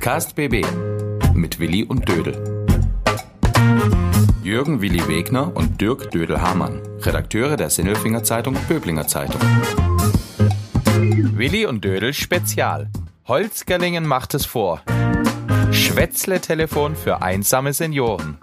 Podcast 0.00 0.34
BB 0.34 0.64
mit 1.34 1.60
Willi 1.60 1.84
und 1.84 2.08
Dödel. 2.08 2.64
Jürgen 4.42 4.80
Willi 4.80 5.06
Wegner 5.06 5.54
und 5.54 5.78
Dirk 5.78 6.10
Dödel-Hamann, 6.10 6.80
Redakteure 7.02 7.58
der 7.58 7.68
Sinnelfinger 7.68 8.24
Zeitung 8.24 8.56
Böblinger 8.66 9.06
Zeitung. 9.06 9.42
Willi 11.36 11.66
und 11.66 11.84
Dödel 11.84 12.14
Spezial. 12.14 12.88
Holzgerlingen 13.28 14.06
macht 14.06 14.32
es 14.32 14.46
vor. 14.46 14.80
Schwätzle-Telefon 15.70 16.96
für 16.96 17.20
einsame 17.20 17.74
Senioren. 17.74 18.38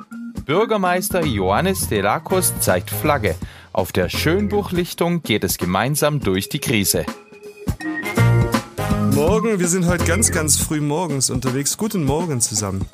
Bürgermeister 0.46 1.26
Johannes 1.26 1.90
Delacus 1.90 2.54
zeigt 2.60 2.92
Flagge. 2.92 3.34
Auf 3.74 3.92
der 3.92 4.10
Schönbuchlichtung 4.10 5.24
geht 5.24 5.44
es 5.44 5.58
gemeinsam 5.58 6.20
durch 6.20 6.50
die 6.50 6.60
Krise. 6.60 7.04
Morgen, 9.18 9.60
wir 9.60 9.68
sind 9.68 9.88
heute 9.88 10.06
ganz, 10.06 10.32
ganz 10.32 10.60
früh 10.60 10.80
morgens 10.80 11.32
unterwegs. 11.32 11.76
Guten 11.76 12.04
Morgen 12.04 12.40
zusammen. 12.40 12.86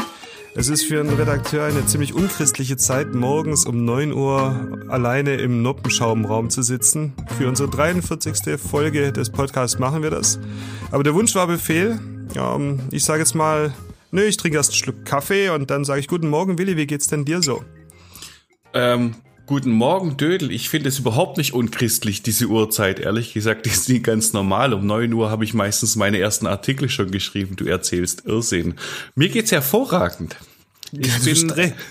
Es 0.56 0.70
ist 0.70 0.86
für 0.86 1.02
einen 1.02 1.10
Redakteur 1.10 1.66
eine 1.66 1.86
ziemlich 1.86 2.14
unchristliche 2.14 2.78
Zeit, 2.78 3.14
morgens 3.14 3.66
um 3.66 3.84
9 3.84 4.14
Uhr 4.14 4.86
alleine 4.88 5.36
im 5.36 5.62
Noppenschaumraum 5.62 6.50
zu 6.50 6.62
sitzen. 6.62 7.12
Für 7.38 7.50
unsere 7.50 7.70
43. 7.70 8.58
Folge 8.58 9.12
des 9.12 9.32
Podcasts 9.32 9.80
machen 9.80 10.02
wir 10.02 10.12
das. 10.12 10.40
Aber 10.92 11.04
der 11.04 11.14
Wunsch 11.14 11.36
war 11.36 11.46
Befehl. 11.46 12.00
Ähm, 12.38 12.80
ich 12.92 13.04
sage 13.04 13.20
jetzt 13.20 13.36
mal, 13.36 13.74
nö, 14.12 14.24
ich 14.24 14.38
trinke 14.38 14.56
erst 14.56 14.70
einen 14.70 14.78
Schluck 14.78 15.04
Kaffee 15.04 15.50
und 15.50 15.72
dann 15.72 15.84
sage 15.84 16.00
ich, 16.00 16.08
guten 16.08 16.30
Morgen, 16.30 16.58
Willi, 16.58 16.78
wie 16.78 16.88
geht's 16.88 17.08
denn 17.08 17.26
dir 17.26 17.42
so? 17.42 17.66
Ähm, 18.74 19.14
Guten 19.46 19.72
Morgen, 19.72 20.16
Dödel. 20.16 20.52
Ich 20.52 20.70
finde 20.70 20.88
es 20.88 21.00
überhaupt 21.00 21.38
nicht 21.38 21.54
unchristlich, 21.54 22.24
diese 22.24 22.48
Uhrzeit. 22.48 23.00
Ehrlich 23.00 23.34
gesagt 23.34 23.68
ist 23.68 23.90
die 23.90 24.02
ganz 24.02 24.32
normal. 24.32 24.74
Um 24.74 24.86
neun 24.86 25.12
Uhr 25.12 25.30
habe 25.30 25.44
ich 25.44 25.54
meistens 25.54 25.98
meine 25.98 26.18
ersten 26.18 26.48
Artikel 26.48 26.88
schon 26.88 27.12
geschrieben. 27.12 27.58
Du 27.58 27.66
erzählst 27.66 28.26
Irrsinn. 28.26 28.76
Mir 29.16 29.28
geht's 29.28 29.52
hervorragend. 29.52 30.38
Ich 30.94 31.08
ja, 31.08 31.18
bin... 31.24 31.36
Stre 31.36 31.74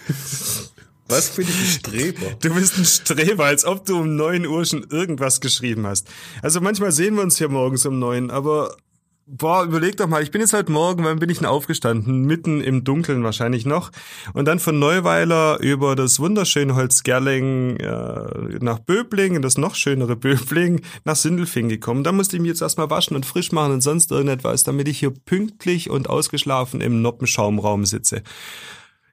Was 1.08 1.36
bin 1.36 1.46
ich 1.46 1.58
ein 1.58 1.66
Streber? 1.66 2.36
Du 2.40 2.54
bist 2.54 2.78
ein 2.78 2.86
Streber, 2.86 3.44
als 3.44 3.66
ob 3.66 3.84
du 3.84 3.98
um 3.98 4.16
neun 4.16 4.46
Uhr 4.46 4.64
schon 4.64 4.86
irgendwas 4.88 5.42
geschrieben 5.42 5.86
hast. 5.86 6.08
Also 6.40 6.62
manchmal 6.62 6.90
sehen 6.90 7.16
wir 7.16 7.22
uns 7.22 7.36
hier 7.36 7.50
morgens 7.50 7.84
um 7.84 7.98
neun, 7.98 8.30
aber 8.30 8.76
Boah, 9.26 9.64
überleg 9.64 9.96
doch 9.96 10.08
mal, 10.08 10.22
ich 10.22 10.32
bin 10.32 10.40
jetzt 10.40 10.52
heute 10.52 10.72
Morgen, 10.72 11.04
wann 11.04 11.20
bin 11.20 11.30
ich 11.30 11.38
denn 11.38 11.46
aufgestanden? 11.46 12.22
Mitten 12.22 12.60
im 12.60 12.82
Dunkeln 12.82 13.22
wahrscheinlich 13.22 13.64
noch. 13.64 13.92
Und 14.34 14.46
dann 14.46 14.58
von 14.58 14.80
Neuweiler 14.80 15.60
über 15.60 15.94
das 15.94 16.18
wunderschöne 16.18 16.74
Holzgerling 16.74 17.76
äh, 17.76 18.58
nach 18.60 18.80
Böbling, 18.80 19.40
das 19.40 19.58
noch 19.58 19.76
schönere 19.76 20.16
Böbling, 20.16 20.82
nach 21.04 21.14
Sindelfing 21.14 21.68
gekommen. 21.68 22.02
Da 22.02 22.10
musste 22.10 22.36
ich 22.36 22.42
mich 22.42 22.48
jetzt 22.48 22.62
erstmal 22.62 22.90
waschen 22.90 23.14
und 23.14 23.24
frisch 23.24 23.52
machen 23.52 23.74
und 23.74 23.80
sonst 23.80 24.10
irgendetwas, 24.10 24.64
damit 24.64 24.88
ich 24.88 24.98
hier 24.98 25.10
pünktlich 25.10 25.88
und 25.88 26.10
ausgeschlafen 26.10 26.80
im 26.80 27.00
Noppenschaumraum 27.00 27.86
sitze. 27.86 28.22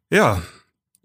Ja, 0.09 0.41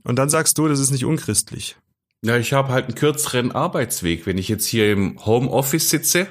und 0.02 0.18
dann 0.18 0.30
sagst 0.30 0.56
du, 0.56 0.66
das 0.66 0.80
ist 0.80 0.92
nicht 0.92 1.04
unchristlich. 1.04 1.76
Ja, 2.24 2.38
ich 2.38 2.54
habe 2.54 2.72
halt 2.72 2.86
einen 2.86 2.94
kürzeren 2.94 3.52
Arbeitsweg. 3.52 4.24
Wenn 4.24 4.38
ich 4.38 4.48
jetzt 4.48 4.66
hier 4.66 4.90
im 4.90 5.22
Homeoffice 5.26 5.90
sitze, 5.90 6.26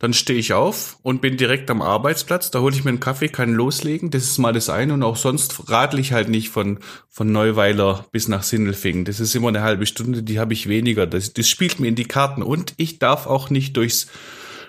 dann 0.00 0.12
stehe 0.12 0.40
ich 0.40 0.54
auf 0.54 0.98
und 1.04 1.20
bin 1.20 1.36
direkt 1.36 1.70
am 1.70 1.82
Arbeitsplatz. 1.82 2.50
Da 2.50 2.58
hole 2.58 2.74
ich 2.74 2.82
mir 2.82 2.90
einen 2.90 2.98
Kaffee, 2.98 3.28
kann 3.28 3.52
loslegen. 3.52 4.10
Das 4.10 4.24
ist 4.24 4.38
mal 4.38 4.52
das 4.52 4.68
eine. 4.68 4.92
Und 4.92 5.04
auch 5.04 5.14
sonst 5.14 5.70
radle 5.70 6.00
ich 6.00 6.12
halt 6.12 6.28
nicht 6.28 6.48
von, 6.48 6.80
von 7.08 7.30
Neuweiler 7.30 8.06
bis 8.10 8.26
nach 8.26 8.42
Sindelfingen. 8.42 9.04
Das 9.04 9.20
ist 9.20 9.36
immer 9.36 9.46
eine 9.46 9.62
halbe 9.62 9.86
Stunde, 9.86 10.24
die 10.24 10.40
habe 10.40 10.52
ich 10.52 10.68
weniger. 10.68 11.06
Das, 11.06 11.32
das 11.32 11.48
spielt 11.48 11.78
mir 11.78 11.86
in 11.86 11.94
die 11.94 12.08
Karten. 12.08 12.42
Und 12.42 12.74
ich 12.76 12.98
darf 12.98 13.28
auch 13.28 13.48
nicht 13.48 13.76
durchs 13.76 14.08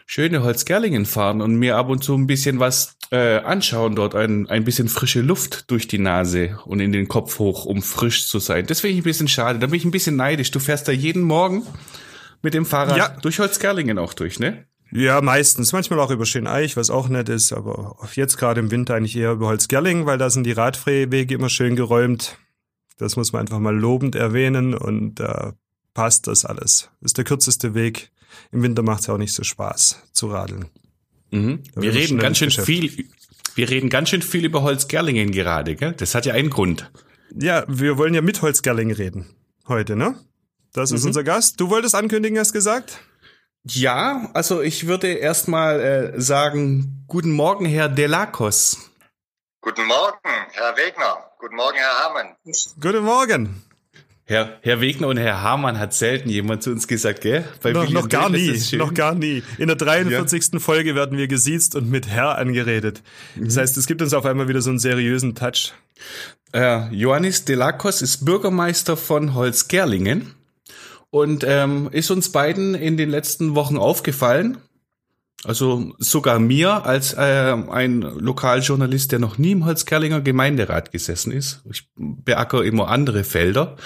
schöne 0.08 0.42
Holzgerlingen 0.42 1.06
fahren 1.06 1.42
und 1.42 1.58
mir 1.58 1.76
ab 1.76 1.90
und 1.90 2.04
zu 2.04 2.16
ein 2.16 2.28
bisschen 2.28 2.60
was 2.60 2.96
äh, 3.12 3.40
anschauen 3.40 3.96
dort, 3.96 4.16
ein, 4.16 4.50
ein 4.50 4.64
bisschen 4.64 4.88
frische 4.88 5.22
Luft 5.22 5.70
durch 5.70 5.88
die 5.88 6.00
Nase 6.00 6.58
und 6.66 6.80
in 6.80 6.94
den 6.94 7.08
Kopf 7.10 7.40
hoch, 7.40 7.66
um 7.66 7.82
frisch 7.82 8.28
zu 8.28 8.40
sein. 8.40 8.66
Das 8.66 8.80
finde 8.80 8.94
ich 8.94 9.02
ein 9.02 9.04
bisschen 9.04 9.28
schade. 9.28 9.60
Da 9.60 9.68
bin 9.68 9.76
ich 9.76 9.86
ein 9.86 9.92
bisschen 9.92 10.16
neidisch. 10.16 10.50
Du 10.52 10.60
fährst 10.60 10.88
da 10.88 10.94
jeden 10.94 11.22
Morgen 11.22 11.64
mit 12.42 12.54
dem 12.54 12.66
Fahrrad 12.66 12.98
ja. 12.98 13.10
durch 13.22 13.40
Holzgerlingen 13.40 14.00
auch 14.00 14.14
durch, 14.14 14.40
ne? 14.40 14.66
Ja, 14.92 15.20
meistens. 15.22 15.74
Manchmal 15.74 16.00
auch 16.00 16.12
über 16.12 16.26
Schöneich, 16.26 16.78
was 16.78 16.90
auch 16.90 17.10
nett 17.10 17.28
ist, 17.28 17.52
aber 17.52 17.98
jetzt 18.14 18.38
gerade 18.38 18.62
im 18.62 18.72
Winter 18.72 18.96
eigentlich 18.96 19.18
eher 19.18 19.34
über 19.34 19.48
Holzgerlingen, 19.48 20.06
weil 20.06 20.18
da 20.18 20.30
sind 20.30 20.46
die 20.46 20.54
Radwege 20.54 21.36
immer 21.36 21.50
schön 21.50 21.76
geräumt. 21.76 22.38
Das 22.98 23.18
muss 23.18 23.34
man 23.34 23.42
einfach 23.42 23.60
mal 23.60 23.78
lobend 23.78 24.16
erwähnen 24.16 24.74
und 24.74 25.16
da 25.16 25.50
äh, 25.50 25.54
passt 25.94 26.28
das 26.28 26.46
alles. 26.46 26.90
Das 27.02 27.10
ist 27.10 27.18
der 27.18 27.26
kürzeste 27.26 27.74
Weg 27.74 28.12
im 28.52 28.64
Winter 28.64 28.84
macht 28.84 29.02
es 29.02 29.10
auch 29.10 29.18
nicht 29.18 29.34
so 29.34 29.44
Spaß 29.44 30.04
zu 30.14 30.28
radeln. 30.28 30.66
Mhm. 31.32 31.64
Wir 31.76 31.94
reden 31.94 32.18
ganz 32.20 32.38
schön 32.38 32.52
viel. 32.52 33.08
Wir 33.56 33.70
reden 33.70 33.90
ganz 33.90 34.10
schön 34.10 34.22
viel 34.22 34.46
über 34.46 34.62
Holzgerlingen 34.62 35.32
gerade, 35.32 35.76
gell? 35.76 35.94
Das 35.94 36.14
hat 36.14 36.26
ja 36.26 36.34
einen 36.34 36.50
Grund. 36.50 36.92
Ja, 37.36 37.66
wir 37.68 37.98
wollen 37.98 38.14
ja 38.14 38.22
mit 38.22 38.42
Holzgerlingen 38.42 38.96
reden 38.96 39.36
heute, 39.68 39.96
ne? 39.96 40.16
Das 40.74 40.92
ist 40.92 41.02
mhm. 41.02 41.08
unser 41.08 41.24
Gast. 41.24 41.60
Du 41.60 41.70
wolltest 41.70 41.96
ankündigen, 41.96 42.38
hast 42.38 42.54
gesagt? 42.54 43.00
Ja, 43.64 44.30
also 44.34 44.62
ich 44.62 44.88
würde 44.88 45.08
erstmal 45.08 45.80
äh, 45.80 46.22
sagen, 46.22 47.04
guten 47.08 47.32
Morgen, 47.32 47.66
Herr 47.66 47.90
Delacos. 47.90 48.92
Guten 49.62 49.86
Morgen, 49.86 50.20
Herr 50.52 50.78
Wegner. 50.78 51.32
Guten 51.40 51.56
Morgen, 51.56 51.78
Herr 51.78 52.06
Hamann. 52.06 52.36
Guten 52.80 53.04
Morgen. 53.04 53.64
Herr, 54.30 54.58
Herr 54.60 54.82
Wegner 54.82 55.08
und 55.08 55.16
Herr 55.16 55.42
Hamann 55.42 55.80
hat 55.80 55.94
selten 55.94 56.30
jemand 56.30 56.62
zu 56.62 56.72
uns 56.72 56.90
gesagt, 56.90 57.22
gell? 57.22 57.46
Bei 57.64 57.72
noch, 57.72 57.90
noch 57.90 58.10
gar 58.10 58.30
nie, 58.30 58.62
noch 58.74 58.94
gar 58.94 59.16
nie. 59.16 59.42
In 59.58 59.68
der 59.68 59.78
43. 59.78 60.50
Ja. 60.52 60.60
Folge 60.60 60.96
werden 60.96 61.18
wir 61.18 61.30
gesiezt 61.30 61.78
und 61.78 61.90
mit 61.90 62.10
Herr 62.10 62.38
angeredet. 62.38 63.04
Das 63.38 63.56
mhm. 63.56 63.60
heißt, 63.62 63.78
es 63.78 63.88
gibt 63.88 64.02
uns 64.02 64.14
auf 64.14 64.26
einmal 64.26 64.50
wieder 64.50 64.62
so 64.62 64.70
einen 64.70 64.80
seriösen 64.80 65.34
Touch. 65.34 65.72
Äh, 66.54 66.94
Johannes 66.94 67.46
Delacos 67.46 68.02
ist 68.02 68.26
Bürgermeister 68.26 68.98
von 68.98 69.34
Holzgerlingen 69.34 70.34
und 71.10 71.46
ähm, 71.48 71.88
ist 71.94 72.12
uns 72.12 72.30
beiden 72.34 72.76
in 72.76 72.98
den 72.98 73.10
letzten 73.10 73.56
Wochen 73.56 73.78
aufgefallen. 73.78 74.58
Also 75.46 75.94
sogar 76.00 76.40
mir 76.40 76.86
als 76.86 77.14
äh, 77.14 77.56
ein 77.70 78.02
Lokaljournalist, 78.02 79.14
der 79.14 79.20
noch 79.20 79.38
nie 79.38 79.52
im 79.52 79.64
Holzkerlinger 79.64 80.20
Gemeinderat 80.20 80.92
gesessen 80.92 81.32
ist. 81.32 81.62
Ich 81.72 81.88
beackere 81.96 82.66
immer 82.66 82.90
andere 82.90 83.24
Felder 83.24 83.78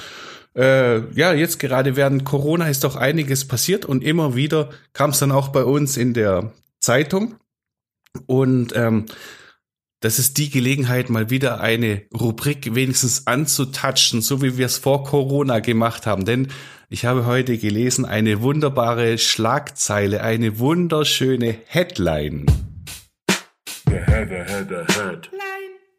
äh, 0.56 1.00
ja, 1.14 1.34
jetzt 1.34 1.60
gerade 1.60 1.96
während 1.96 2.26
Corona 2.26 2.68
ist 2.68 2.84
doch 2.84 2.96
einiges 2.96 3.48
passiert 3.48 3.86
und 3.86 4.04
immer 4.04 4.36
wieder 4.36 4.70
kam 4.94 5.12
es 5.12 5.20
dann 5.20 5.32
auch 5.32 5.50
bei 5.50 5.64
uns 5.64 5.98
in 5.98 6.14
der 6.14 6.52
Zeitung. 6.80 7.36
Und 8.26 8.76
ähm, 8.76 9.06
das 10.02 10.18
ist 10.20 10.38
die 10.38 10.50
Gelegenheit, 10.50 11.10
mal 11.10 11.30
wieder 11.30 11.62
eine 11.62 12.02
Rubrik 12.14 12.74
wenigstens 12.74 13.28
anzutatschen, 13.28 14.22
so 14.22 14.42
wie 14.42 14.58
wir 14.58 14.66
es 14.66 14.80
vor 14.80 15.04
Corona 15.04 15.60
gemacht 15.60 16.08
haben. 16.08 16.26
Denn 16.26 16.48
ich 16.90 17.06
habe 17.06 17.26
heute 17.26 17.58
gelesen, 17.58 18.04
eine 18.06 18.42
wunderbare 18.42 19.18
Schlagzeile, 19.18 20.22
eine 20.24 20.60
wunderschöne 20.60 21.56
Headline. 21.68 22.48
The 23.86 23.94
head, 23.94 24.30
the 24.30 24.54
head, 24.54 24.68
the 24.70 24.94
head. 24.94 25.30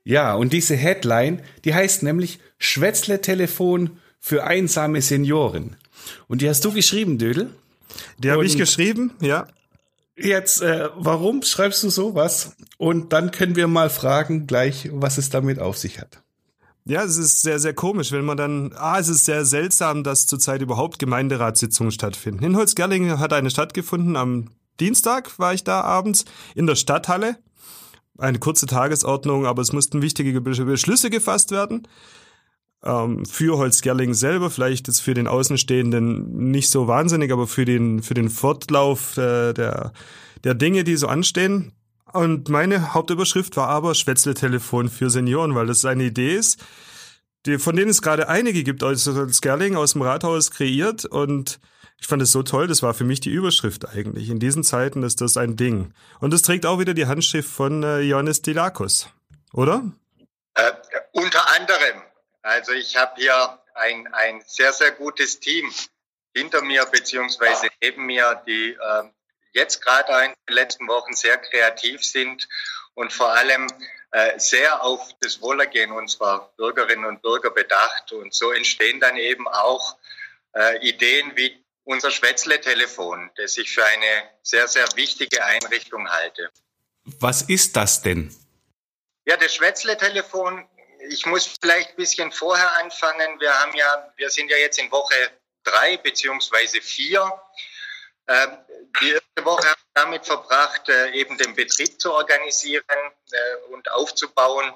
Ja, 0.04 0.34
und 0.34 0.52
diese 0.52 0.74
Headline, 0.74 1.40
die 1.64 1.74
heißt 1.74 2.02
nämlich 2.02 2.40
Schwätzle-Telefon 2.58 3.98
für 4.22 4.44
einsame 4.44 5.02
Senioren. 5.02 5.76
Und 6.28 6.40
die 6.40 6.48
hast 6.48 6.64
du 6.64 6.72
geschrieben, 6.72 7.18
Dödel? 7.18 7.50
Die 8.18 8.30
habe 8.30 8.46
ich 8.46 8.56
geschrieben, 8.56 9.10
ja. 9.20 9.48
Jetzt, 10.16 10.62
äh, 10.62 10.88
warum 10.94 11.42
schreibst 11.42 11.82
du 11.82 11.90
sowas? 11.90 12.54
Und 12.78 13.12
dann 13.12 13.32
können 13.32 13.56
wir 13.56 13.66
mal 13.66 13.90
fragen 13.90 14.46
gleich, 14.46 14.88
was 14.92 15.18
es 15.18 15.28
damit 15.30 15.58
auf 15.58 15.76
sich 15.76 15.98
hat. 15.98 16.22
Ja, 16.84 17.02
es 17.02 17.16
ist 17.16 17.42
sehr, 17.42 17.58
sehr 17.58 17.74
komisch, 17.74 18.12
wenn 18.12 18.24
man 18.24 18.36
dann, 18.36 18.72
ah, 18.76 18.98
es 18.98 19.08
ist 19.08 19.24
sehr 19.24 19.44
seltsam, 19.44 20.04
dass 20.04 20.26
zurzeit 20.26 20.62
überhaupt 20.62 20.98
Gemeinderatssitzungen 20.98 21.90
stattfinden. 21.90 22.44
In 22.44 22.56
Holzgerlingen 22.56 23.18
hat 23.18 23.32
eine 23.32 23.50
stattgefunden, 23.50 24.16
am 24.16 24.50
Dienstag 24.78 25.38
war 25.38 25.52
ich 25.52 25.64
da 25.64 25.80
abends 25.80 26.24
in 26.54 26.66
der 26.66 26.76
Stadthalle. 26.76 27.38
Eine 28.18 28.38
kurze 28.38 28.66
Tagesordnung, 28.66 29.46
aber 29.46 29.62
es 29.62 29.72
mussten 29.72 30.02
wichtige 30.02 30.40
Beschlüsse 30.40 31.10
gefasst 31.10 31.50
werden 31.50 31.88
ähm, 32.84 33.24
für 33.26 33.58
Holzgerling 33.58 34.14
selber, 34.14 34.50
vielleicht 34.50 34.88
ist 34.88 35.00
für 35.00 35.14
den 35.14 35.28
Außenstehenden 35.28 36.50
nicht 36.50 36.70
so 36.70 36.88
wahnsinnig, 36.88 37.32
aber 37.32 37.46
für 37.46 37.64
den, 37.64 38.02
für 38.02 38.14
den 38.14 38.28
Fortlauf 38.28 39.16
äh, 39.16 39.52
der, 39.52 39.92
der 40.44 40.54
Dinge, 40.54 40.84
die 40.84 40.96
so 40.96 41.06
anstehen. 41.06 41.72
Und 42.12 42.48
meine 42.48 42.94
Hauptüberschrift 42.94 43.56
war 43.56 43.68
aber 43.68 43.94
Schwätzle-Telefon 43.94 44.88
für 44.88 45.08
Senioren, 45.10 45.54
weil 45.54 45.66
das 45.66 45.84
eine 45.84 46.04
Idee 46.04 46.34
ist, 46.34 46.62
die, 47.46 47.58
von 47.58 47.74
denen 47.74 47.90
es 47.90 48.02
gerade 48.02 48.28
einige 48.28 48.62
gibt 48.62 48.84
aus 48.84 49.06
Holzgerling, 49.06 49.76
aus 49.76 49.92
dem 49.92 50.02
Rathaus 50.02 50.50
kreiert 50.50 51.04
und 51.04 51.60
ich 51.98 52.08
fand 52.08 52.20
es 52.20 52.32
so 52.32 52.42
toll, 52.42 52.66
das 52.66 52.82
war 52.82 52.94
für 52.94 53.04
mich 53.04 53.20
die 53.20 53.30
Überschrift 53.30 53.88
eigentlich. 53.88 54.28
In 54.28 54.40
diesen 54.40 54.64
Zeiten 54.64 55.04
ist 55.04 55.20
das 55.20 55.36
ein 55.36 55.56
Ding. 55.56 55.94
Und 56.18 56.34
es 56.34 56.42
trägt 56.42 56.66
auch 56.66 56.80
wieder 56.80 56.94
die 56.94 57.06
Handschrift 57.06 57.48
von 57.48 57.84
äh, 57.84 58.00
Johannes 58.00 58.42
Dilakos, 58.42 59.08
oder? 59.52 59.84
Äh, 60.54 60.72
unter 61.12 61.40
anderem. 61.56 62.02
Also 62.42 62.72
ich 62.72 62.96
habe 62.96 63.14
hier 63.16 63.58
ein, 63.74 64.12
ein 64.12 64.42
sehr, 64.46 64.72
sehr 64.72 64.90
gutes 64.92 65.40
Team 65.40 65.72
hinter 66.34 66.62
mir 66.62 66.84
beziehungsweise 66.86 67.68
neben 67.80 68.06
mir, 68.06 68.42
die 68.46 68.70
äh, 68.72 69.04
jetzt 69.52 69.80
gerade 69.82 70.24
in 70.24 70.32
den 70.48 70.54
letzten 70.54 70.88
Wochen 70.88 71.14
sehr 71.14 71.38
kreativ 71.38 72.04
sind 72.04 72.48
und 72.94 73.12
vor 73.12 73.32
allem 73.32 73.68
äh, 74.10 74.38
sehr 74.38 74.82
auf 74.82 75.10
das 75.20 75.40
Wohlergehen 75.40 75.92
unserer 75.92 76.52
Bürgerinnen 76.56 77.04
und 77.04 77.22
Bürger 77.22 77.50
bedacht. 77.50 78.12
Und 78.12 78.34
so 78.34 78.52
entstehen 78.52 79.00
dann 79.00 79.16
eben 79.16 79.46
auch 79.48 79.96
äh, 80.54 80.86
Ideen 80.86 81.32
wie 81.36 81.62
unser 81.84 82.10
Schwätzle-Telefon, 82.10 83.30
das 83.36 83.56
ich 83.56 83.72
für 83.72 83.84
eine 83.84 84.30
sehr, 84.42 84.68
sehr 84.68 84.86
wichtige 84.94 85.44
Einrichtung 85.44 86.08
halte. 86.08 86.50
Was 87.04 87.42
ist 87.42 87.76
das 87.76 88.02
denn? 88.02 88.34
Ja, 89.24 89.36
das 89.36 89.54
Schwätzle-Telefon, 89.54 90.66
ich 91.08 91.26
muss 91.26 91.46
vielleicht 91.60 91.90
ein 91.90 91.96
bisschen 91.96 92.32
vorher 92.32 92.72
anfangen. 92.78 93.40
Wir 93.40 93.52
haben 93.60 93.74
ja, 93.74 94.12
wir 94.16 94.30
sind 94.30 94.50
ja 94.50 94.56
jetzt 94.56 94.78
in 94.78 94.90
Woche 94.90 95.14
drei 95.64 95.96
beziehungsweise 95.96 96.80
vier. 96.80 97.40
Ähm, 98.28 98.58
die 99.00 99.12
erste 99.12 99.44
Woche 99.44 99.68
haben 99.68 99.80
wir 99.94 100.02
damit 100.02 100.26
verbracht, 100.26 100.88
äh, 100.88 101.10
eben 101.12 101.36
den 101.38 101.54
Betrieb 101.54 102.00
zu 102.00 102.12
organisieren 102.12 102.84
äh, 102.88 103.72
und 103.72 103.90
aufzubauen, 103.90 104.72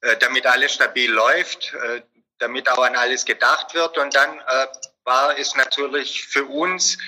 äh, 0.00 0.16
damit 0.16 0.46
alles 0.46 0.72
stabil 0.74 1.10
läuft, 1.10 1.74
damit 2.38 2.68
auch 2.68 2.82
an 2.82 2.96
alles 2.96 3.24
gedacht 3.24 3.74
wird. 3.74 3.96
Und 3.96 4.14
dann 4.14 4.40
war 5.04 5.38
es 5.38 5.54
natürlich 5.54 6.26
für 6.26 6.44
uns 6.44 6.98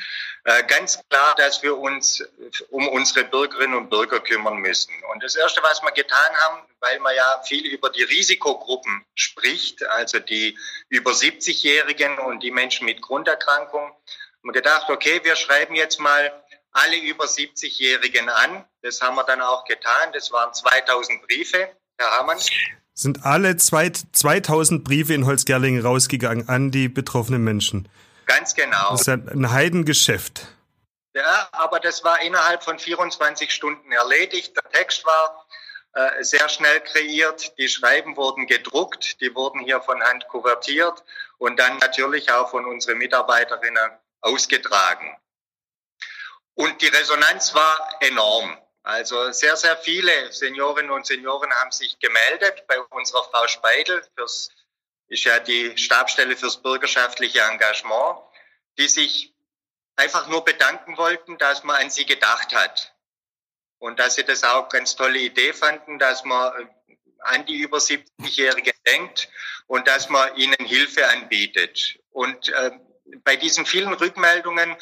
ganz 0.68 1.00
klar, 1.08 1.34
dass 1.36 1.62
wir 1.62 1.76
uns 1.76 2.22
um 2.70 2.86
unsere 2.88 3.24
Bürgerinnen 3.24 3.74
und 3.74 3.90
Bürger 3.90 4.20
kümmern 4.20 4.58
müssen. 4.58 4.92
Und 5.12 5.22
das 5.22 5.34
Erste, 5.34 5.60
was 5.62 5.82
wir 5.82 5.90
getan 5.90 6.36
haben, 6.44 6.62
weil 6.80 7.00
man 7.00 7.14
ja 7.16 7.42
viel 7.44 7.66
über 7.66 7.90
die 7.90 8.04
Risikogruppen 8.04 9.04
spricht, 9.14 9.84
also 9.84 10.20
die 10.20 10.56
über 10.88 11.10
70-Jährigen 11.10 12.18
und 12.20 12.42
die 12.44 12.52
Menschen 12.52 12.84
mit 12.84 13.02
Grunderkrankungen, 13.02 13.90
haben 13.90 13.98
wir 14.42 14.52
gedacht, 14.52 14.88
okay, 14.88 15.20
wir 15.24 15.34
schreiben 15.34 15.74
jetzt 15.74 15.98
mal 15.98 16.32
alle 16.70 16.96
über 16.96 17.24
70-Jährigen 17.24 18.28
an. 18.28 18.64
Das 18.82 19.00
haben 19.00 19.16
wir 19.16 19.24
dann 19.24 19.40
auch 19.40 19.64
getan. 19.64 20.12
Das 20.12 20.30
waren 20.30 20.54
2000 20.54 21.22
Briefe, 21.26 21.70
Herr 21.98 22.10
Hamann. 22.18 22.38
Sind 22.94 23.24
alle 23.24 23.56
zwei, 23.56 23.90
2000 23.90 24.84
Briefe 24.84 25.12
in 25.12 25.26
Holzgerlingen 25.26 25.82
rausgegangen 25.82 26.48
an 26.48 26.70
die 26.70 26.88
betroffenen 26.88 27.42
Menschen? 27.42 27.88
Ganz 28.26 28.54
genau. 28.54 28.90
Das 28.90 29.02
ist 29.02 29.08
ein 29.08 29.50
Heidengeschäft. 29.50 30.46
Ja, 31.14 31.48
aber 31.52 31.80
das 31.80 32.04
war 32.04 32.20
innerhalb 32.20 32.62
von 32.62 32.78
24 32.78 33.52
Stunden 33.52 33.90
erledigt. 33.90 34.54
Der 34.54 34.70
Text 34.70 35.04
war 35.06 35.46
äh, 35.94 36.22
sehr 36.22 36.46
schnell 36.50 36.80
kreiert. 36.80 37.56
Die 37.56 37.68
Schreiben 37.68 38.16
wurden 38.16 38.46
gedruckt, 38.46 39.20
die 39.22 39.34
wurden 39.34 39.60
hier 39.60 39.80
von 39.80 40.02
Hand 40.02 40.28
kuvertiert 40.28 41.02
und 41.38 41.58
dann 41.58 41.78
natürlich 41.78 42.30
auch 42.30 42.50
von 42.50 42.66
unseren 42.66 42.98
Mitarbeiterinnen 42.98 43.92
ausgetragen. 44.20 45.16
Und 46.54 46.82
die 46.82 46.88
Resonanz 46.88 47.54
war 47.54 47.96
enorm. 48.00 48.58
Also 48.82 49.32
sehr, 49.32 49.56
sehr 49.56 49.76
viele 49.78 50.32
Seniorinnen 50.32 50.90
und 50.90 51.06
Senioren 51.06 51.52
haben 51.54 51.72
sich 51.72 51.98
gemeldet 51.98 52.66
bei 52.68 52.78
unserer 52.90 53.24
Frau 53.24 53.46
Speidel, 53.48 54.02
fürs, 54.16 54.50
ist 55.08 55.24
ja 55.24 55.38
die 55.38 55.76
Stabstelle 55.78 56.36
fürs 56.36 56.62
bürgerschaftliche 56.62 57.40
Engagement, 57.40 58.18
die 58.78 58.88
sich 58.88 59.34
einfach 59.96 60.28
nur 60.28 60.44
bedanken 60.44 60.96
wollten, 60.96 61.38
dass 61.38 61.64
man 61.64 61.76
an 61.76 61.90
sie 61.90 62.06
gedacht 62.06 62.54
hat. 62.54 62.94
Und 63.78 63.98
dass 63.98 64.14
sie 64.14 64.24
das 64.24 64.42
auch 64.42 64.68
ganz 64.68 64.96
tolle 64.96 65.18
Idee 65.18 65.52
fanden, 65.52 65.98
dass 65.98 66.24
man 66.24 66.70
an 67.20 67.46
die 67.46 67.56
über 67.56 67.78
70-Jährigen 67.78 68.72
denkt 68.86 69.28
und 69.66 69.86
dass 69.86 70.08
man 70.08 70.34
ihnen 70.36 70.64
Hilfe 70.64 71.08
anbietet. 71.08 71.98
Und 72.10 72.48
äh, 72.50 72.70
bei 73.24 73.36
diesen 73.36 73.66
vielen 73.66 73.92
Rückmeldungen 73.92 74.76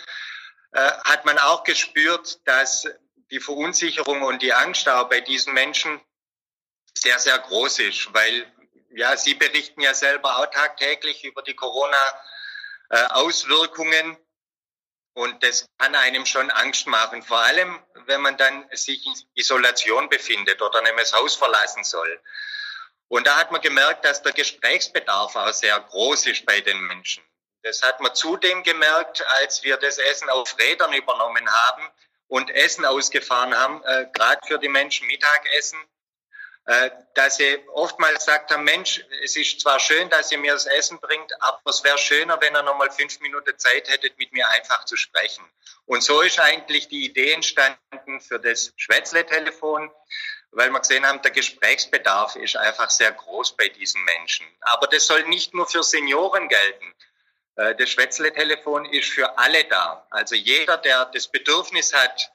äh, 0.72 0.90
hat 1.04 1.24
man 1.24 1.38
auch 1.38 1.64
gespürt, 1.64 2.40
dass 2.46 2.86
die 3.30 3.40
Verunsicherung 3.40 4.22
und 4.22 4.42
die 4.42 4.52
Angst 4.52 4.88
auch 4.88 5.08
bei 5.08 5.20
diesen 5.20 5.54
Menschen 5.54 6.00
sehr, 6.96 7.18
sehr 7.18 7.38
groß 7.38 7.80
ist, 7.80 8.14
weil 8.14 8.46
ja, 8.96 9.16
Sie 9.16 9.34
berichten 9.34 9.80
ja 9.80 9.94
selber 9.94 10.38
auch 10.38 10.46
tagtäglich 10.46 11.24
über 11.24 11.42
die 11.42 11.54
Corona-Auswirkungen 11.54 14.16
und 15.14 15.42
das 15.42 15.66
kann 15.78 15.94
einem 15.94 16.26
schon 16.26 16.50
Angst 16.50 16.86
machen, 16.86 17.22
vor 17.22 17.38
allem 17.38 17.80
wenn 18.06 18.20
man 18.20 18.36
dann 18.36 18.68
sich 18.72 19.06
in 19.06 19.14
Isolation 19.34 20.08
befindet 20.08 20.60
oder 20.60 20.82
nämlich 20.82 21.10
das 21.10 21.14
Haus 21.14 21.36
verlassen 21.36 21.84
soll. 21.84 22.20
Und 23.08 23.26
da 23.26 23.36
hat 23.36 23.52
man 23.52 23.60
gemerkt, 23.60 24.04
dass 24.04 24.22
der 24.22 24.32
Gesprächsbedarf 24.32 25.36
auch 25.36 25.52
sehr 25.52 25.78
groß 25.78 26.26
ist 26.26 26.44
bei 26.46 26.60
den 26.60 26.80
Menschen. 26.80 27.22
Das 27.62 27.82
hat 27.82 28.00
man 28.00 28.14
zudem 28.14 28.62
gemerkt, 28.62 29.24
als 29.38 29.62
wir 29.62 29.76
das 29.76 29.98
Essen 29.98 30.28
auf 30.30 30.58
Rädern 30.58 30.92
übernommen 30.92 31.48
haben 31.48 31.88
und 32.26 32.50
Essen 32.50 32.84
ausgefahren 32.84 33.56
haben, 33.56 33.82
äh, 33.84 34.06
gerade 34.12 34.40
für 34.46 34.58
die 34.58 34.68
Menschen 34.68 35.06
Mittagessen, 35.06 35.78
dass 37.14 37.36
sie 37.36 37.58
oftmals 37.74 38.20
gesagt 38.20 38.50
haben, 38.50 38.64
Mensch, 38.64 39.04
es 39.22 39.36
ist 39.36 39.60
zwar 39.60 39.78
schön, 39.78 40.08
dass 40.08 40.32
ihr 40.32 40.38
mir 40.38 40.54
das 40.54 40.64
Essen 40.64 40.98
bringt, 40.98 41.30
aber 41.40 41.60
es 41.66 41.84
wäre 41.84 41.98
schöner, 41.98 42.40
wenn 42.40 42.56
ihr 42.56 42.62
nochmal 42.62 42.90
fünf 42.90 43.20
Minuten 43.20 43.58
Zeit 43.58 43.88
hättet, 43.88 44.16
mit 44.16 44.32
mir 44.32 44.48
einfach 44.48 44.84
zu 44.86 44.96
sprechen. 44.96 45.44
Und 45.84 46.02
so 46.02 46.22
ist 46.22 46.40
eigentlich 46.40 46.88
die 46.88 47.04
Idee 47.04 47.32
entstanden 47.32 48.20
für 48.20 48.38
das 48.40 48.72
Schwätzle-Telefon, 48.76 49.90
weil 50.52 50.70
wir 50.70 50.80
gesehen 50.80 51.06
haben, 51.06 51.20
der 51.20 51.32
Gesprächsbedarf 51.32 52.36
ist 52.36 52.56
einfach 52.56 52.88
sehr 52.88 53.12
groß 53.12 53.56
bei 53.56 53.68
diesen 53.68 54.02
Menschen. 54.04 54.46
Aber 54.60 54.86
das 54.86 55.06
soll 55.06 55.24
nicht 55.24 55.52
nur 55.52 55.66
für 55.66 55.82
Senioren 55.82 56.48
gelten. 56.48 56.94
Äh, 57.56 57.74
das 57.74 57.90
Schwätzle-Telefon 57.90 58.86
ist 58.86 59.10
für 59.10 59.36
alle 59.38 59.64
da. 59.64 60.06
Also 60.10 60.34
jeder, 60.34 60.78
der 60.78 61.06
das 61.06 61.28
Bedürfnis 61.28 61.92
hat, 61.92 62.30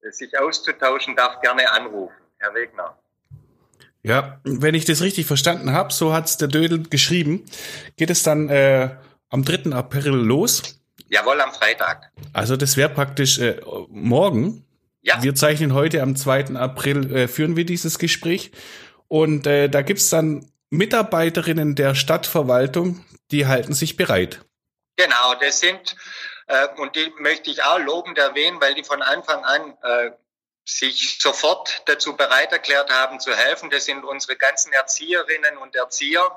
sich 0.00 0.38
auszutauschen, 0.38 1.16
darf 1.16 1.40
gerne 1.40 1.70
anrufen. 1.70 2.16
Herr 2.38 2.54
Wegner. 2.54 2.96
Ja, 4.02 4.40
wenn 4.44 4.74
ich 4.74 4.84
das 4.84 5.02
richtig 5.02 5.26
verstanden 5.26 5.72
habe, 5.72 5.92
so 5.92 6.12
hat's 6.12 6.36
der 6.36 6.48
Dödel 6.48 6.84
geschrieben, 6.88 7.44
geht 7.96 8.10
es 8.10 8.22
dann 8.22 8.48
äh, 8.48 8.96
am 9.28 9.44
3. 9.44 9.72
April 9.72 10.12
los. 10.12 10.80
Jawohl, 11.08 11.40
am 11.40 11.52
Freitag. 11.52 12.10
Also 12.32 12.56
das 12.56 12.76
wäre 12.76 12.90
praktisch 12.90 13.38
äh, 13.38 13.60
morgen. 13.88 14.64
Ja. 15.02 15.22
Wir 15.22 15.34
zeichnen 15.34 15.74
heute 15.74 16.02
am 16.02 16.16
2. 16.16 16.56
April, 16.56 17.14
äh, 17.14 17.28
führen 17.28 17.56
wir 17.56 17.64
dieses 17.64 17.98
Gespräch. 17.98 18.52
Und 19.08 19.46
äh, 19.46 19.68
da 19.68 19.82
gibt's 19.82 20.10
dann 20.10 20.50
Mitarbeiterinnen 20.70 21.74
der 21.74 21.94
Stadtverwaltung, 21.94 23.04
die 23.30 23.46
halten 23.46 23.72
sich 23.72 23.96
bereit. 23.96 24.44
Genau, 24.96 25.34
das 25.40 25.60
sind, 25.60 25.96
äh, 26.46 26.68
und 26.76 26.94
die 26.94 27.10
möchte 27.20 27.50
ich 27.50 27.64
auch 27.64 27.78
lobend 27.78 28.18
erwähnen, 28.18 28.60
weil 28.60 28.74
die 28.74 28.84
von 28.84 29.00
Anfang 29.00 29.44
an 29.44 29.74
äh, 29.82 30.10
sich 30.68 31.18
sofort 31.18 31.82
dazu 31.86 32.14
bereit 32.14 32.52
erklärt 32.52 32.90
haben 32.90 33.20
zu 33.20 33.34
helfen. 33.34 33.70
Das 33.70 33.86
sind 33.86 34.04
unsere 34.04 34.36
ganzen 34.36 34.72
Erzieherinnen 34.72 35.56
und 35.56 35.74
Erzieher, 35.74 36.30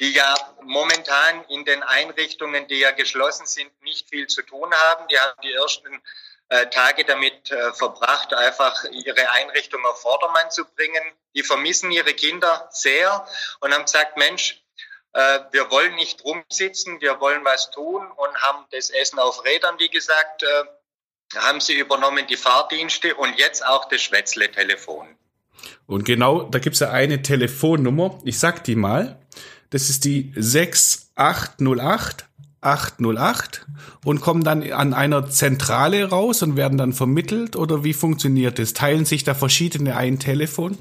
die 0.00 0.12
ja 0.12 0.34
momentan 0.62 1.44
in 1.44 1.66
den 1.66 1.82
Einrichtungen, 1.82 2.66
die 2.68 2.78
ja 2.78 2.92
geschlossen 2.92 3.46
sind, 3.46 3.70
nicht 3.82 4.08
viel 4.08 4.28
zu 4.28 4.42
tun 4.42 4.72
haben. 4.72 5.06
Die 5.08 5.20
haben 5.20 5.38
die 5.42 5.52
ersten 5.52 6.02
äh, 6.48 6.68
Tage 6.70 7.04
damit 7.04 7.50
äh, 7.50 7.74
verbracht, 7.74 8.32
einfach 8.32 8.82
ihre 8.92 9.30
Einrichtung 9.32 9.84
auf 9.84 10.00
Vordermann 10.00 10.50
zu 10.50 10.64
bringen. 10.64 11.02
Die 11.34 11.42
vermissen 11.42 11.90
ihre 11.90 12.14
Kinder 12.14 12.66
sehr 12.72 13.28
und 13.60 13.74
haben 13.74 13.84
gesagt, 13.84 14.16
Mensch, 14.16 14.64
äh, 15.12 15.40
wir 15.50 15.70
wollen 15.70 15.96
nicht 15.96 16.24
rumsitzen, 16.24 17.02
wir 17.02 17.20
wollen 17.20 17.44
was 17.44 17.70
tun 17.70 18.10
und 18.10 18.40
haben 18.40 18.64
das 18.70 18.88
Essen 18.88 19.18
auf 19.18 19.44
Rädern, 19.44 19.78
wie 19.78 19.90
gesagt, 19.90 20.44
äh, 20.44 20.64
haben 21.36 21.60
sie 21.60 21.74
übernommen, 21.74 22.26
die 22.28 22.36
Fahrdienste 22.36 23.14
und 23.14 23.38
jetzt 23.38 23.64
auch 23.64 23.88
das 23.88 24.02
Schwätzle-Telefon. 24.02 25.06
Und 25.86 26.04
genau, 26.04 26.42
da 26.42 26.58
gibt's 26.58 26.80
ja 26.80 26.90
eine 26.90 27.22
Telefonnummer, 27.22 28.18
ich 28.24 28.38
sag 28.38 28.64
die 28.64 28.76
mal, 28.76 29.20
das 29.70 29.90
ist 29.90 30.04
die 30.04 30.32
6808 30.36 32.26
808 32.62 33.66
und 34.04 34.20
kommen 34.20 34.44
dann 34.44 34.70
an 34.72 34.92
einer 34.92 35.30
Zentrale 35.30 36.10
raus 36.10 36.42
und 36.42 36.56
werden 36.56 36.76
dann 36.76 36.92
vermittelt 36.92 37.56
oder 37.56 37.84
wie 37.84 37.94
funktioniert 37.94 38.58
das? 38.58 38.74
Teilen 38.74 39.04
sich 39.04 39.24
da 39.24 39.34
verschiedene 39.34 39.96
ein 39.96 40.18
Telefon? 40.18 40.76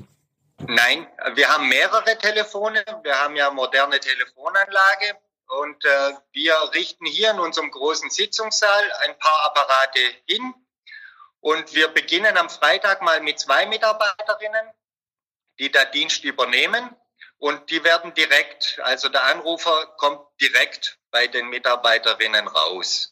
Nein, 0.68 1.08
wir 1.36 1.48
haben 1.48 1.70
mehrere 1.70 2.18
Telefone. 2.18 2.84
Wir 3.04 3.16
haben 3.16 3.36
ja 3.38 3.50
moderne 3.52 4.00
Telefonanlage 4.00 5.16
und 5.50 5.84
äh, 5.84 6.14
wir 6.32 6.56
richten 6.74 7.06
hier 7.06 7.32
in 7.32 7.40
unserem 7.40 7.72
großen 7.72 8.10
Sitzungssaal 8.10 8.92
ein 9.04 9.18
paar 9.18 9.46
Apparate 9.46 10.00
hin. 10.28 10.54
Und 11.42 11.74
wir 11.74 11.88
beginnen 11.88 12.38
am 12.38 12.50
Freitag 12.50 13.02
mal 13.02 13.22
mit 13.22 13.40
zwei 13.40 13.66
Mitarbeiterinnen, 13.66 14.68
die 15.58 15.72
da 15.72 15.86
Dienst 15.86 16.24
übernehmen. 16.24 16.96
Und 17.40 17.72
die 17.72 17.84
werden 17.84 18.14
direkt, 18.14 18.80
also 18.84 19.10
der 19.10 19.24
Anrufer 19.24 19.88
kommt 19.98 20.22
direkt 20.40 21.00
bei 21.10 21.26
den 21.26 21.50
Mitarbeiterinnen 21.50 22.48
raus. 22.48 23.12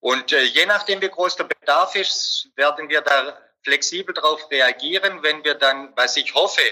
Und 0.00 0.32
äh, 0.32 0.44
je 0.44 0.64
nachdem, 0.64 1.02
wie 1.02 1.08
groß 1.08 1.36
der 1.36 1.44
Bedarf 1.44 1.94
ist, 1.96 2.48
werden 2.54 2.88
wir 2.88 3.02
da 3.02 3.36
flexibel 3.62 4.14
darauf 4.14 4.50
reagieren, 4.50 5.22
wenn 5.22 5.44
wir 5.44 5.54
dann, 5.54 5.94
was 5.96 6.16
ich 6.16 6.32
hoffe, 6.34 6.62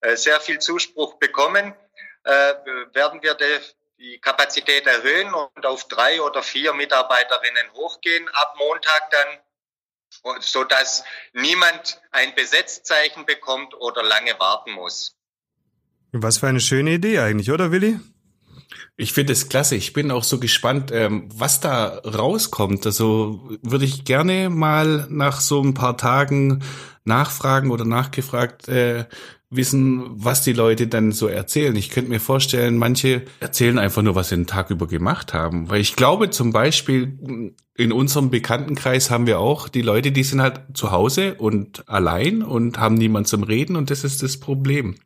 äh, 0.00 0.16
sehr 0.16 0.40
viel 0.40 0.58
Zuspruch 0.58 1.14
bekommen, 1.18 1.76
äh, 2.24 2.54
werden 2.92 3.22
wir 3.22 3.34
die 4.02 4.18
Kapazität 4.18 4.86
erhöhen 4.86 5.32
und 5.32 5.64
auf 5.64 5.86
drei 5.86 6.20
oder 6.20 6.42
vier 6.42 6.74
Mitarbeiterinnen 6.74 7.72
hochgehen 7.74 8.28
ab 8.30 8.54
Montag 8.58 9.10
dann. 9.10 9.38
so 10.40 10.64
dass 10.64 11.04
niemand 11.32 12.02
ein 12.10 12.34
Besetzzeichen 12.34 13.24
bekommt 13.24 13.74
oder 13.74 14.02
lange 14.02 14.38
warten 14.38 14.72
muss. 14.72 15.16
Was 16.12 16.36
für 16.38 16.48
eine 16.48 16.60
schöne 16.60 16.90
Idee 16.90 17.20
eigentlich, 17.20 17.50
oder 17.50 17.70
Willi? 17.70 17.98
Ich 18.96 19.12
finde 19.12 19.32
es 19.32 19.48
klasse. 19.48 19.76
Ich 19.76 19.92
bin 19.92 20.10
auch 20.10 20.24
so 20.24 20.38
gespannt, 20.38 20.90
ähm, 20.92 21.28
was 21.34 21.60
da 21.60 21.98
rauskommt. 21.98 22.86
Also 22.86 23.48
würde 23.62 23.84
ich 23.84 24.04
gerne 24.04 24.50
mal 24.50 25.06
nach 25.10 25.40
so 25.40 25.62
ein 25.62 25.74
paar 25.74 25.96
Tagen 25.96 26.62
nachfragen 27.04 27.70
oder 27.70 27.84
nachgefragt 27.84 28.68
äh, 28.68 29.06
wissen, 29.50 30.04
was 30.12 30.42
die 30.42 30.54
Leute 30.54 30.86
dann 30.86 31.12
so 31.12 31.26
erzählen. 31.26 31.76
Ich 31.76 31.90
könnte 31.90 32.10
mir 32.10 32.20
vorstellen, 32.20 32.78
manche 32.78 33.22
erzählen 33.40 33.78
einfach 33.78 34.02
nur, 34.02 34.14
was 34.14 34.30
sie 34.30 34.36
den 34.36 34.46
Tag 34.46 34.70
über 34.70 34.86
gemacht 34.86 35.34
haben. 35.34 35.68
Weil 35.68 35.80
ich 35.80 35.94
glaube 35.94 36.30
zum 36.30 36.52
Beispiel, 36.52 37.52
in 37.76 37.92
unserem 37.92 38.30
Bekanntenkreis 38.30 39.10
haben 39.10 39.26
wir 39.26 39.38
auch 39.38 39.68
die 39.68 39.82
Leute, 39.82 40.12
die 40.12 40.22
sind 40.22 40.40
halt 40.40 40.62
zu 40.74 40.90
Hause 40.90 41.34
und 41.34 41.88
allein 41.88 42.42
und 42.42 42.78
haben 42.78 42.94
niemand 42.94 43.28
zum 43.28 43.42
Reden 43.42 43.76
und 43.76 43.90
das 43.90 44.04
ist 44.04 44.22
das 44.22 44.38
Problem. 44.38 44.96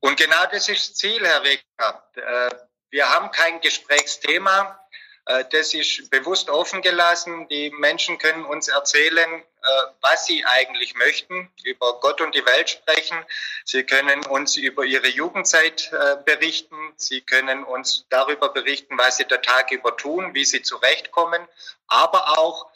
Und 0.00 0.16
genau 0.16 0.44
das 0.50 0.68
ist 0.68 0.90
das 0.90 0.94
Ziel, 0.94 1.26
Herr 1.26 1.42
Wegner. 1.42 2.02
Äh, 2.14 2.54
wir 2.90 3.08
haben 3.08 3.30
kein 3.30 3.60
Gesprächsthema. 3.60 4.78
Äh, 5.26 5.44
das 5.50 5.74
ist 5.74 6.10
bewusst 6.10 6.50
offen 6.50 6.82
gelassen. 6.82 7.48
Die 7.48 7.70
Menschen 7.70 8.18
können 8.18 8.44
uns 8.44 8.68
erzählen, 8.68 9.42
äh, 9.42 9.68
was 10.00 10.26
sie 10.26 10.44
eigentlich 10.44 10.94
möchten, 10.94 11.52
über 11.64 11.98
Gott 12.00 12.20
und 12.20 12.34
die 12.34 12.46
Welt 12.46 12.70
sprechen. 12.70 13.18
Sie 13.64 13.82
können 13.82 14.24
uns 14.26 14.56
über 14.56 14.84
ihre 14.84 15.08
Jugendzeit 15.08 15.90
berichten. 16.24 16.76
Sie 16.96 17.20
können 17.20 17.64
uns 17.64 18.06
darüber 18.08 18.50
berichten, 18.50 18.96
was 18.98 19.16
sie 19.16 19.24
der 19.24 19.42
Tag 19.42 19.72
über 19.72 19.96
tun, 19.96 20.32
wie 20.32 20.44
sie 20.44 20.62
zurechtkommen, 20.62 21.46
aber 21.88 22.38
auch 22.38 22.70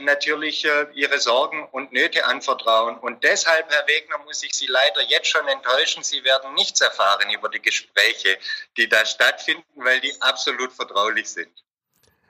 natürlich 0.00 0.64
äh, 0.64 0.86
ihre 0.94 1.18
Sorgen 1.18 1.66
und 1.72 1.92
Nöte 1.92 2.26
anvertrauen. 2.26 2.98
Und 2.98 3.24
deshalb, 3.24 3.70
Herr 3.70 3.86
Wegner, 3.86 4.18
muss 4.24 4.42
ich 4.42 4.52
Sie 4.54 4.66
leider 4.66 5.02
jetzt 5.08 5.28
schon 5.28 5.46
enttäuschen. 5.48 6.02
Sie 6.02 6.22
werden 6.24 6.54
nichts 6.54 6.80
erfahren 6.80 7.30
über 7.34 7.48
die 7.48 7.62
Gespräche, 7.62 8.36
die 8.76 8.88
da 8.88 9.04
stattfinden, 9.06 9.64
weil 9.76 10.00
die 10.00 10.12
absolut 10.20 10.72
vertraulich 10.72 11.28
sind. 11.28 11.52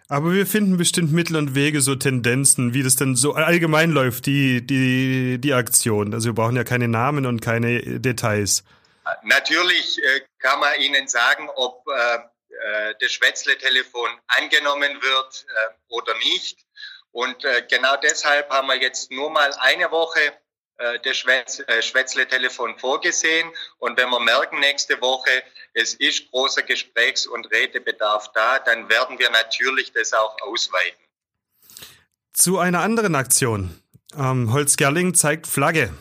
Aber 0.09 0.33
wir 0.33 0.47
finden 0.47 0.77
bestimmt 0.77 1.11
Mittel 1.13 1.37
und 1.37 1.55
Wege, 1.55 1.81
so 1.81 1.95
Tendenzen, 1.95 2.75
wie 2.75 2.83
das 2.83 2.97
denn 2.97 3.17
so 3.17 3.33
allgemein 3.33 3.93
läuft, 3.93 4.27
die, 4.27 4.65
die, 4.65 5.39
die 5.41 5.55
Aktion. 5.55 6.13
Also 6.13 6.29
wir 6.29 6.35
brauchen 6.35 6.55
ja 6.55 6.65
keine 6.65 6.87
Namen 6.87 7.25
und 7.25 7.41
keine 7.41 7.99
Details. 7.99 8.63
Natürlich 9.23 9.99
äh, 9.99 10.21
kann 10.39 10.61
man 10.61 10.79
Ihnen 10.81 11.09
sagen, 11.09 11.49
ob 11.57 11.85
äh, 11.89 12.17
äh 12.17 12.95
das 13.01 13.11
Schwätzle-Telefon 13.13 14.11
angenommen 14.27 15.01
wird 15.01 15.47
äh, 15.49 15.75
oder 15.89 16.15
nicht. 16.19 16.59
Und 17.13 17.45
äh, 17.45 17.63
genau 17.71 17.97
deshalb 18.03 18.51
haben 18.51 18.69
wir 18.69 18.81
jetzt 18.81 19.11
nur 19.11 19.31
mal 19.31 19.53
eine 19.61 19.91
Woche 19.91 20.21
äh, 20.79 20.99
das 21.05 21.17
Schwätz, 21.19 21.61
äh, 21.67 21.83
Schwätzle-Telefon 21.83 22.79
vorgesehen. 22.79 23.51
Und 23.79 23.99
wenn 23.99 24.09
wir 24.09 24.21
merken 24.21 24.59
nächste 24.61 25.01
Woche, 25.01 25.31
es 25.75 25.95
ist 25.95 26.31
großer 26.31 26.63
Gesprächs- 26.63 27.27
und 27.27 27.51
Redebedarf 27.53 28.33
da, 28.33 28.59
dann 28.59 28.89
werden 28.89 29.19
wir 29.19 29.31
natürlich 29.31 29.93
das 29.93 30.13
auch 30.13 30.37
ausweiten. 30.43 30.99
Zu 32.33 32.59
einer 32.59 32.81
anderen 32.81 33.15
Aktion. 33.15 33.79
Ähm, 34.17 34.53
Holzgerling 34.53 35.15
zeigt 35.15 35.47
Flagge, 35.47 35.93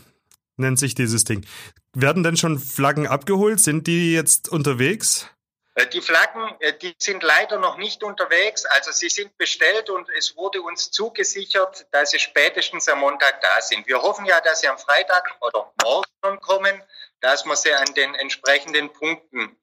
nennt 0.58 0.80
sich 0.80 0.96
dieses 0.96 1.26
Ding. 1.26 1.46
Werden 1.94 2.24
denn 2.24 2.38
schon 2.38 2.58
Flaggen 2.58 3.06
abgeholt? 3.06 3.60
Sind 3.60 3.88
die 3.88 4.14
jetzt 4.14 4.48
unterwegs? 4.48 5.28
Äh, 5.76 5.88
die 5.88 6.02
Flaggen, 6.02 6.56
äh, 6.60 6.74
die 6.74 6.96
sind 6.98 7.24
leider 7.24 7.58
noch 7.60 7.78
nicht 7.78 8.04
unterwegs. 8.04 8.66
Also 8.66 8.92
sie 8.92 9.10
sind 9.10 9.38
bestellt 9.38 9.90
und 9.90 10.10
es 10.10 10.36
wurde 10.36 10.62
uns 10.62 10.92
zugesichert, 10.92 11.86
dass 11.92 12.12
sie 12.12 12.20
spätestens 12.20 12.88
am 12.90 13.00
Montag 13.00 13.42
da 13.42 13.62
sind. 13.62 13.88
Wir 13.88 14.02
hoffen 14.02 14.26
ja, 14.26 14.42
dass 14.42 14.62
sie 14.62 14.68
am 14.68 14.78
Freitag 14.78 15.36
oder 15.40 15.74
morgen 15.84 16.40
kommen, 16.42 16.84
dass 17.22 17.46
wir 17.46 17.56
sie 17.56 17.74
an 17.74 17.94
den 17.94 18.16
entsprechenden 18.16 18.92
Punkten 18.92 19.58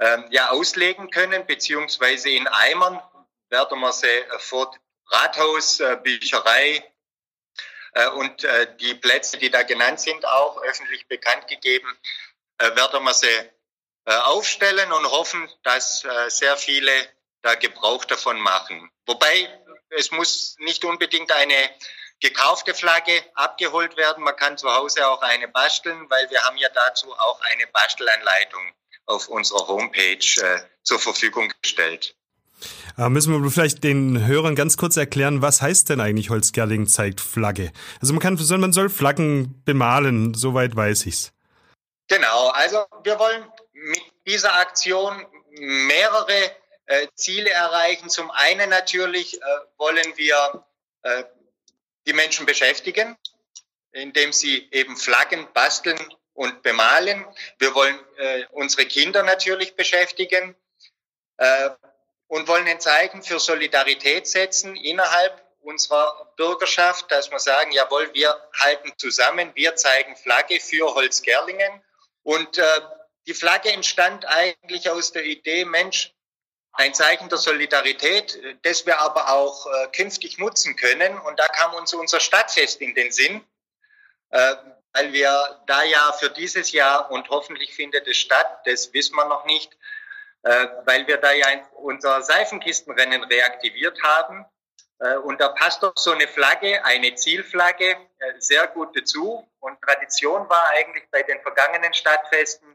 ähm, 0.00 0.24
ja 0.30 0.50
auslegen 0.50 1.10
können, 1.10 1.46
beziehungsweise 1.46 2.30
in 2.30 2.48
Eimern 2.48 3.00
werden 3.50 3.78
wir 3.80 3.92
sie 3.92 4.06
äh, 4.06 4.38
vor 4.38 4.74
Rathaus, 5.10 5.80
äh, 5.80 5.98
Bücherei 6.02 6.82
äh, 7.92 8.08
und 8.08 8.44
äh, 8.44 8.74
die 8.76 8.94
Plätze, 8.94 9.36
die 9.36 9.50
da 9.50 9.62
genannt 9.62 10.00
sind, 10.00 10.24
auch 10.26 10.62
öffentlich 10.62 11.06
bekannt 11.06 11.46
gegeben, 11.48 11.88
werden 12.58 13.02
wir 13.02 13.14
sie 13.14 13.50
aufstellen 14.10 14.92
und 14.92 15.10
hoffen, 15.10 15.48
dass 15.62 16.04
äh, 16.04 16.28
sehr 16.28 16.56
viele 16.56 16.92
da 17.42 17.54
Gebrauch 17.54 18.04
davon 18.04 18.40
machen. 18.40 18.90
Wobei 19.06 19.48
es 19.90 20.10
muss 20.10 20.56
nicht 20.60 20.84
unbedingt 20.84 21.30
eine 21.32 21.70
gekaufte 22.20 22.72
Flagge 22.72 23.12
abgeholt 23.34 23.96
werden. 23.96 24.22
Man 24.24 24.36
kann 24.36 24.56
zu 24.56 24.72
Hause 24.72 25.06
auch 25.08 25.22
eine 25.22 25.48
basteln, 25.48 26.06
weil 26.08 26.30
wir 26.30 26.40
haben 26.42 26.56
ja 26.56 26.68
dazu 26.72 27.12
auch 27.12 27.40
eine 27.42 27.66
Bastelanleitung 27.66 28.62
auf 29.06 29.28
unserer 29.28 29.66
Homepage 29.66 30.40
äh, 30.40 30.60
zur 30.82 30.98
Verfügung 30.98 31.52
gestellt. 31.62 32.14
Aber 32.96 33.10
müssen 33.10 33.42
wir 33.42 33.50
vielleicht 33.50 33.82
den 33.82 34.24
Hörern 34.26 34.54
ganz 34.54 34.76
kurz 34.76 34.96
erklären, 34.96 35.42
was 35.42 35.62
heißt 35.62 35.88
denn 35.88 36.00
eigentlich 36.00 36.30
Holzgerling 36.30 36.86
zeigt 36.86 37.20
Flagge? 37.20 37.72
Also 38.00 38.12
man 38.12 38.20
kann, 38.20 38.38
man 38.60 38.72
soll 38.72 38.88
Flaggen 38.88 39.62
bemalen, 39.64 40.34
soweit 40.34 40.76
weiß 40.76 41.06
ich's. 41.06 41.32
Genau, 42.08 42.48
also 42.48 42.84
wir 43.02 43.18
wollen 43.18 43.44
mit 43.82 44.02
dieser 44.26 44.54
Aktion 44.54 45.26
mehrere 45.50 46.50
äh, 46.86 47.08
Ziele 47.14 47.50
erreichen. 47.50 48.08
Zum 48.08 48.30
einen 48.30 48.70
natürlich 48.70 49.40
äh, 49.40 49.44
wollen 49.76 50.16
wir 50.16 50.64
äh, 51.02 51.24
die 52.06 52.12
Menschen 52.12 52.46
beschäftigen, 52.46 53.16
indem 53.92 54.32
sie 54.32 54.68
eben 54.70 54.96
Flaggen 54.96 55.48
basteln 55.52 55.98
und 56.34 56.62
bemalen. 56.62 57.24
Wir 57.58 57.74
wollen 57.74 57.98
äh, 58.18 58.44
unsere 58.52 58.86
Kinder 58.86 59.22
natürlich 59.22 59.74
beschäftigen 59.74 60.54
äh, 61.36 61.70
und 62.28 62.48
wollen 62.48 62.66
ein 62.66 62.80
Zeichen 62.80 63.22
für 63.22 63.38
Solidarität 63.38 64.26
setzen 64.26 64.76
innerhalb 64.76 65.42
unserer 65.60 66.32
Bürgerschaft, 66.36 67.10
dass 67.10 67.30
wir 67.30 67.38
sagen, 67.38 67.70
jawohl, 67.72 68.12
wir 68.14 68.34
halten 68.58 68.92
zusammen, 68.96 69.52
wir 69.54 69.76
zeigen 69.76 70.16
Flagge 70.16 70.58
für 70.58 70.94
Holzgerlingen 70.94 71.82
und 72.24 72.58
äh, 72.58 72.80
die 73.26 73.34
Flagge 73.34 73.70
entstand 73.70 74.24
eigentlich 74.26 74.90
aus 74.90 75.12
der 75.12 75.24
Idee, 75.24 75.64
Mensch, 75.64 76.12
ein 76.72 76.94
Zeichen 76.94 77.28
der 77.28 77.38
Solidarität, 77.38 78.40
das 78.62 78.86
wir 78.86 78.98
aber 79.00 79.30
auch 79.30 79.66
äh, 79.66 79.88
künftig 79.88 80.38
nutzen 80.38 80.74
können. 80.76 81.18
Und 81.20 81.38
da 81.38 81.46
kam 81.48 81.74
uns 81.74 81.92
unser 81.92 82.18
Stadtfest 82.18 82.80
in 82.80 82.94
den 82.94 83.12
Sinn, 83.12 83.44
äh, 84.30 84.54
weil 84.94 85.12
wir 85.12 85.62
da 85.66 85.82
ja 85.82 86.12
für 86.12 86.30
dieses 86.30 86.72
Jahr 86.72 87.10
und 87.10 87.28
hoffentlich 87.28 87.74
findet 87.74 88.06
es 88.08 88.16
statt, 88.16 88.62
das 88.64 88.92
wissen 88.92 89.16
wir 89.16 89.26
noch 89.26 89.44
nicht, 89.44 89.76
äh, 90.42 90.66
weil 90.84 91.06
wir 91.06 91.18
da 91.18 91.32
ja 91.32 91.46
unser 91.74 92.22
Seifenkistenrennen 92.22 93.22
reaktiviert 93.24 94.02
haben. 94.02 94.46
Äh, 94.98 95.16
und 95.16 95.40
da 95.40 95.48
passt 95.48 95.82
doch 95.82 95.92
so 95.96 96.12
eine 96.12 96.26
Flagge, 96.26 96.82
eine 96.84 97.14
Zielflagge, 97.14 97.96
äh, 98.18 98.32
sehr 98.38 98.66
gut 98.68 98.96
dazu. 98.96 99.46
Und 99.60 99.80
Tradition 99.82 100.48
war 100.48 100.68
eigentlich 100.70 101.04
bei 101.10 101.22
den 101.22 101.40
vergangenen 101.42 101.92
Stadtfesten, 101.92 102.74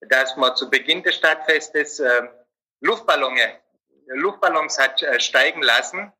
dass 0.00 0.36
man 0.36 0.54
zu 0.56 0.70
Beginn 0.70 1.02
des 1.02 1.16
Stadtfestes 1.16 2.00
äh, 2.00 2.28
Luftballone, 2.80 3.60
Luftballons 4.06 4.78
hat 4.78 5.02
äh, 5.02 5.20
steigen 5.20 5.62
lassen. 5.62 6.12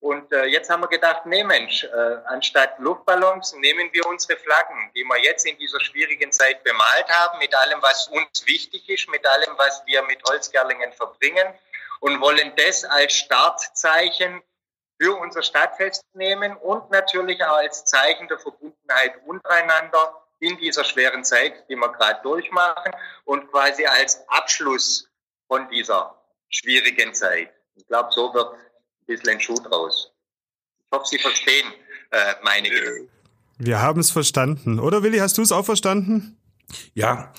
Und 0.00 0.32
äh, 0.32 0.44
jetzt 0.44 0.70
haben 0.70 0.82
wir 0.82 0.88
gedacht, 0.88 1.26
nee 1.26 1.42
Mensch, 1.42 1.82
äh, 1.82 2.16
anstatt 2.26 2.78
Luftballons 2.78 3.54
nehmen 3.54 3.92
wir 3.92 4.06
unsere 4.06 4.38
Flaggen, 4.38 4.92
die 4.94 5.02
wir 5.02 5.18
jetzt 5.18 5.44
in 5.44 5.58
dieser 5.58 5.80
schwierigen 5.80 6.30
Zeit 6.30 6.62
bemalt 6.62 7.08
haben, 7.08 7.38
mit 7.38 7.52
allem, 7.54 7.82
was 7.82 8.06
uns 8.08 8.46
wichtig 8.46 8.88
ist, 8.88 9.08
mit 9.08 9.26
allem, 9.26 9.58
was 9.58 9.82
wir 9.86 10.02
mit 10.04 10.22
Holzgerlingen 10.28 10.92
verbringen 10.92 11.52
und 11.98 12.20
wollen 12.20 12.52
das 12.56 12.84
als 12.84 13.14
Startzeichen 13.14 14.40
für 15.00 15.16
unser 15.16 15.42
Stadtfest 15.42 16.02
nehmen 16.14 16.56
und 16.56 16.90
natürlich 16.90 17.42
auch 17.44 17.56
als 17.56 17.84
Zeichen 17.84 18.28
der 18.28 18.38
Verbundenheit 18.38 19.14
untereinander 19.26 20.27
in 20.40 20.56
dieser 20.58 20.84
schweren 20.84 21.24
Zeit, 21.24 21.68
die 21.68 21.76
wir 21.76 21.92
gerade 21.92 22.20
durchmachen 22.22 22.92
und 23.24 23.50
quasi 23.50 23.84
als 23.86 24.20
Abschluss 24.28 25.08
von 25.46 25.68
dieser 25.68 26.14
schwierigen 26.48 27.14
Zeit. 27.14 27.52
Ich 27.74 27.86
glaube, 27.86 28.10
so 28.12 28.32
wird 28.34 28.52
ein 28.52 29.06
bisschen 29.06 29.30
ein 29.30 29.40
Schuh 29.40 29.54
draus. 29.54 30.12
Ich 30.84 30.92
hoffe, 30.92 31.06
Sie 31.06 31.18
verstehen 31.18 31.72
äh, 32.10 32.34
meine 32.42 32.68
Gedanken. 32.68 33.10
Wir 33.58 33.80
haben 33.80 34.00
es 34.00 34.10
verstanden. 34.10 34.78
Oder 34.78 35.02
Willi, 35.02 35.18
hast 35.18 35.36
du 35.38 35.42
es 35.42 35.52
auch 35.52 35.64
verstanden? 35.64 36.38
Ja, 36.94 37.32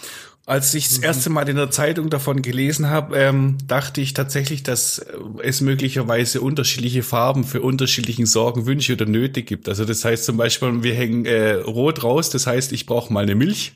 als 0.49 0.73
ich 0.73 0.87
das 0.87 0.97
mhm. 0.97 1.03
erste 1.03 1.29
Mal 1.29 1.47
in 1.47 1.57
der 1.57 1.69
Zeitung 1.69 2.09
davon 2.09 2.41
gelesen 2.41 2.89
habe, 2.89 3.15
ähm, 3.15 3.57
dachte 3.67 4.01
ich 4.01 4.15
tatsächlich, 4.15 4.63
dass 4.63 4.97
äh, 4.97 5.13
es 5.43 5.61
möglicherweise 5.61 6.41
unterschiedliche 6.41 7.03
Farben 7.03 7.43
für 7.43 7.61
unterschiedlichen 7.61 8.25
Sorgen, 8.25 8.65
Wünsche 8.65 8.93
oder 8.93 9.05
Nöte 9.05 9.43
gibt. 9.43 9.69
Also 9.69 9.85
das 9.85 10.03
heißt 10.03 10.25
zum 10.25 10.37
Beispiel, 10.37 10.81
wir 10.81 10.95
hängen 10.95 11.25
äh, 11.25 11.53
rot 11.53 12.03
raus, 12.03 12.31
das 12.31 12.47
heißt, 12.47 12.71
ich 12.71 12.87
brauche 12.87 13.13
mal 13.13 13.23
eine 13.23 13.35
Milch. 13.35 13.73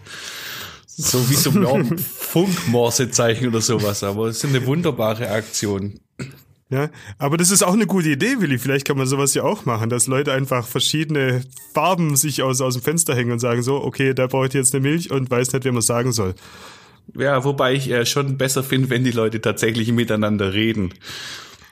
So 0.87 1.29
wie 1.29 1.35
so 1.35 1.51
ein 1.51 1.97
Funkmorsezeichen 1.97 3.47
oder 3.47 3.61
sowas. 3.61 4.03
Aber 4.03 4.27
es 4.27 4.43
ist 4.43 4.45
eine 4.45 4.65
wunderbare 4.65 5.29
Aktion. 5.29 5.99
Ja, 6.73 6.89
aber 7.19 7.37
das 7.37 7.51
ist 7.51 7.61
auch 7.61 7.73
eine 7.73 7.85
gute 7.85 8.09
Idee, 8.09 8.41
Willi. 8.41 8.57
Vielleicht 8.57 8.87
kann 8.87 8.97
man 8.97 9.05
sowas 9.05 9.35
ja 9.35 9.43
auch 9.43 9.65
machen, 9.65 9.91
dass 9.91 10.07
Leute 10.07 10.33
einfach 10.33 10.65
verschiedene 10.65 11.43
Farben 11.75 12.15
sich 12.15 12.41
aus, 12.41 12.61
aus 12.61 12.73
dem 12.73 12.81
Fenster 12.81 13.15
hängen 13.15 13.31
und 13.31 13.37
sagen 13.37 13.61
so, 13.61 13.75
okay, 13.83 14.15
da 14.15 14.25
brauche 14.25 14.47
ich 14.47 14.53
jetzt 14.53 14.73
eine 14.73 14.81
Milch 14.81 15.11
und 15.11 15.29
weiß 15.29 15.53
nicht, 15.53 15.65
wie 15.65 15.71
man 15.71 15.83
sagen 15.83 16.11
soll. 16.11 16.33
Ja, 17.13 17.43
wobei 17.43 17.73
ich 17.73 17.91
äh, 17.91 18.07
schon 18.07 18.39
besser 18.39 18.63
finde, 18.63 18.89
wenn 18.89 19.03
die 19.03 19.11
Leute 19.11 19.39
tatsächlich 19.39 19.91
miteinander 19.91 20.53
reden. 20.53 20.95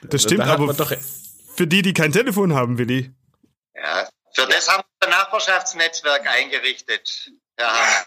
Das 0.02 0.22
stimmt, 0.22 0.42
da 0.42 0.52
aber 0.52 0.72
doch 0.72 0.92
für 1.56 1.66
die, 1.66 1.82
die 1.82 1.94
kein 1.94 2.12
Telefon 2.12 2.54
haben, 2.54 2.78
Willi. 2.78 3.10
Ja, 3.74 4.08
für 4.36 4.46
das 4.46 4.68
haben 4.68 4.84
wir 5.00 5.08
ein 5.08 5.10
Nachbarschaftsnetzwerk 5.10 6.28
eingerichtet, 6.28 7.32
Hammer. 7.58 8.04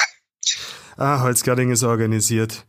Ah, 0.95 1.19
Holzgerding 1.23 1.71
ist 1.71 1.83
organisiert. 1.83 2.65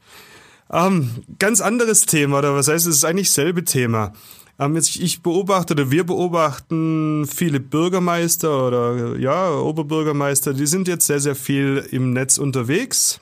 Ähm, 0.72 1.10
ganz 1.38 1.60
anderes 1.60 2.06
Thema, 2.06 2.38
oder 2.38 2.54
was 2.54 2.68
heißt, 2.68 2.86
es 2.86 2.96
ist 2.96 3.04
eigentlich 3.04 3.30
selbe 3.30 3.64
Thema. 3.64 4.12
Ähm, 4.58 4.74
jetzt, 4.74 4.96
ich 4.96 5.22
beobachte 5.22 5.74
oder 5.74 5.90
wir 5.90 6.04
beobachten 6.04 7.26
viele 7.26 7.60
Bürgermeister 7.60 8.66
oder 8.66 9.16
ja, 9.18 9.54
Oberbürgermeister, 9.54 10.54
die 10.54 10.66
sind 10.66 10.88
jetzt 10.88 11.06
sehr, 11.06 11.20
sehr 11.20 11.36
viel 11.36 11.86
im 11.90 12.12
Netz 12.12 12.38
unterwegs. 12.38 13.20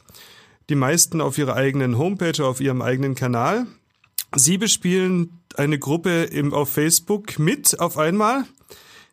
Die 0.69 0.77
meisten 0.77 1.21
auf 1.21 1.37
ihrer 1.37 1.57
eigenen 1.57 1.99
Homepage, 1.99 2.43
auf 2.45 2.61
ihrem 2.61 2.81
eigenen 2.81 3.15
Kanal. 3.15 3.67
Sie 4.35 4.57
bespielen 4.57 5.41
eine 5.57 5.79
Gruppe 5.79 6.25
im, 6.25 6.55
auf 6.55 6.71
Facebook 6.71 7.39
mit 7.39 7.79
auf 7.79 7.99
einmal, 7.99 8.45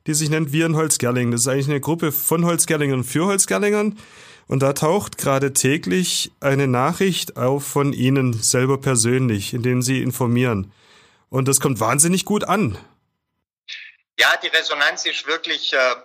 die 0.07 0.13
sich 0.13 0.29
nennt 0.29 0.53
Wir 0.53 0.65
in 0.65 0.75
Holzgerlingen. 0.75 1.31
Das 1.31 1.41
ist 1.41 1.47
eigentlich 1.47 1.69
eine 1.69 1.81
Gruppe 1.81 2.11
von 2.11 2.45
Holzgerlingern 2.45 3.03
für 3.03 3.25
Holzgerlingern. 3.25 3.97
Und 4.51 4.59
da 4.59 4.73
taucht 4.73 5.17
gerade 5.17 5.53
täglich 5.53 6.33
eine 6.41 6.67
Nachricht 6.67 7.37
auf 7.37 7.65
von 7.65 7.93
Ihnen 7.93 8.33
selber 8.33 8.81
persönlich, 8.81 9.53
in 9.53 9.63
denen 9.63 9.81
Sie 9.81 10.01
informieren. 10.01 10.73
Und 11.29 11.47
das 11.47 11.61
kommt 11.61 11.79
wahnsinnig 11.79 12.25
gut 12.25 12.43
an. 12.43 12.77
Ja, 14.19 14.35
die 14.43 14.47
Resonanz 14.47 15.05
ist 15.05 15.25
wirklich 15.25 15.71
äh, 15.71 15.77
äh 15.77 15.95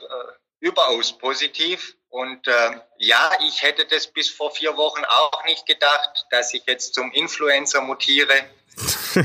überaus 0.60 1.18
positiv. 1.18 1.96
Und 2.08 2.46
äh, 2.46 2.80
ja, 2.98 3.32
ich 3.48 3.62
hätte 3.62 3.84
das 3.84 4.06
bis 4.06 4.30
vor 4.30 4.52
vier 4.52 4.76
Wochen 4.76 5.04
auch 5.04 5.44
nicht 5.46 5.66
gedacht, 5.66 6.26
dass 6.30 6.54
ich 6.54 6.62
jetzt 6.68 6.94
zum 6.94 7.10
Influencer 7.10 7.80
mutiere. 7.80 8.44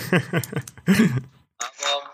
Aber 1.60 2.12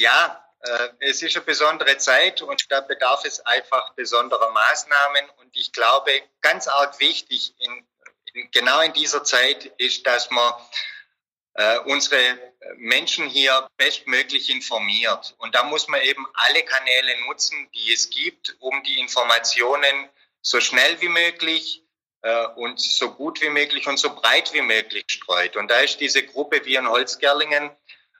ja, 0.00 0.44
äh, 0.62 0.88
es 0.98 1.22
ist 1.22 1.36
eine 1.36 1.44
besondere 1.44 1.96
Zeit 1.98 2.42
und 2.42 2.66
da 2.70 2.80
bedarf 2.80 3.24
es 3.24 3.38
einfach 3.46 3.94
besonderer 3.94 4.50
Maßnahmen. 4.50 5.30
Und 5.50 5.60
ich 5.60 5.72
glaube, 5.72 6.10
ganz 6.42 6.68
arg 6.68 7.00
wichtig 7.00 7.54
in, 7.58 7.84
in 8.34 8.50
genau 8.52 8.80
in 8.80 8.92
dieser 8.92 9.24
Zeit 9.24 9.64
ist, 9.78 10.06
dass 10.06 10.30
man 10.30 10.52
äh, 11.54 11.78
unsere 11.80 12.38
Menschen 12.76 13.26
hier 13.26 13.68
bestmöglich 13.76 14.50
informiert. 14.50 15.34
Und 15.38 15.54
da 15.54 15.64
muss 15.64 15.88
man 15.88 16.00
eben 16.02 16.24
alle 16.34 16.62
Kanäle 16.62 17.20
nutzen, 17.26 17.68
die 17.74 17.92
es 17.92 18.10
gibt, 18.10 18.56
um 18.60 18.82
die 18.84 19.00
Informationen 19.00 20.08
so 20.40 20.60
schnell 20.60 21.00
wie 21.00 21.08
möglich 21.08 21.82
äh, 22.22 22.46
und 22.46 22.78
so 22.78 23.12
gut 23.12 23.40
wie 23.40 23.48
möglich 23.48 23.88
und 23.88 23.98
so 23.98 24.14
breit 24.14 24.52
wie 24.52 24.62
möglich 24.62 25.04
streut. 25.08 25.56
Und 25.56 25.68
da 25.68 25.80
ist 25.80 25.98
diese 25.98 26.22
Gruppe 26.22 26.64
wie 26.64 26.76
in 26.76 26.88
Holzgerlingen 26.88 27.70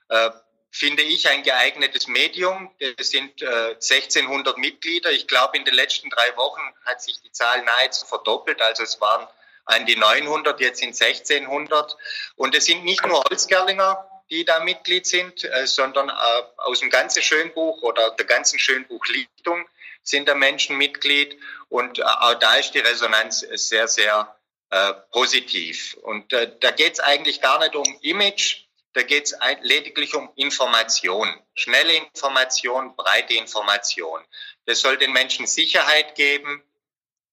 äh, 0.09 0.31
finde 0.71 1.03
ich, 1.03 1.29
ein 1.29 1.43
geeignetes 1.43 2.07
Medium. 2.07 2.71
Es 2.97 3.11
sind 3.11 3.41
äh, 3.41 3.75
1600 3.75 4.57
Mitglieder. 4.57 5.11
Ich 5.11 5.27
glaube, 5.27 5.57
in 5.57 5.65
den 5.65 5.73
letzten 5.73 6.09
drei 6.09 6.35
Wochen 6.37 6.61
hat 6.85 7.01
sich 7.01 7.21
die 7.21 7.31
Zahl 7.31 7.61
nahezu 7.63 8.05
verdoppelt. 8.05 8.61
Also 8.61 8.83
es 8.83 8.99
waren 9.01 9.27
an 9.65 9.85
die 9.85 9.97
900, 9.97 10.59
jetzt 10.61 10.79
sind 10.79 10.99
1600. 10.99 11.97
Und 12.35 12.55
es 12.55 12.65
sind 12.65 12.85
nicht 12.85 13.05
nur 13.05 13.21
Holzgerlinger, 13.29 14.07
die 14.29 14.45
da 14.45 14.61
Mitglied 14.61 15.05
sind, 15.05 15.43
äh, 15.43 15.67
sondern 15.67 16.07
äh, 16.07 16.13
aus 16.57 16.79
dem 16.79 16.89
ganzen 16.89 17.21
Schönbuch 17.21 17.81
oder 17.81 18.11
der 18.11 18.25
ganzen 18.25 18.57
Schönbuchlichtung 18.57 19.67
sind 20.03 20.29
da 20.29 20.35
Menschen 20.35 20.77
Mitglied. 20.77 21.37
Und 21.67 21.99
äh, 21.99 22.03
auch 22.03 22.35
da 22.35 22.55
ist 22.55 22.71
die 22.71 22.79
Resonanz 22.79 23.41
sehr, 23.41 23.89
sehr 23.89 24.33
äh, 24.69 24.93
positiv. 25.11 25.97
Und 26.01 26.31
äh, 26.31 26.49
da 26.61 26.71
geht 26.71 26.93
es 26.93 26.99
eigentlich 27.01 27.41
gar 27.41 27.59
nicht 27.59 27.75
um 27.75 27.99
Image, 28.01 28.67
da 28.93 29.03
geht 29.03 29.25
es 29.25 29.37
lediglich 29.61 30.15
um 30.15 30.31
Information, 30.35 31.27
schnelle 31.53 31.93
Information, 31.93 32.95
breite 32.95 33.33
Information. 33.35 34.21
Das 34.65 34.81
soll 34.81 34.97
den 34.97 35.13
Menschen 35.13 35.47
Sicherheit 35.47 36.15
geben. 36.15 36.63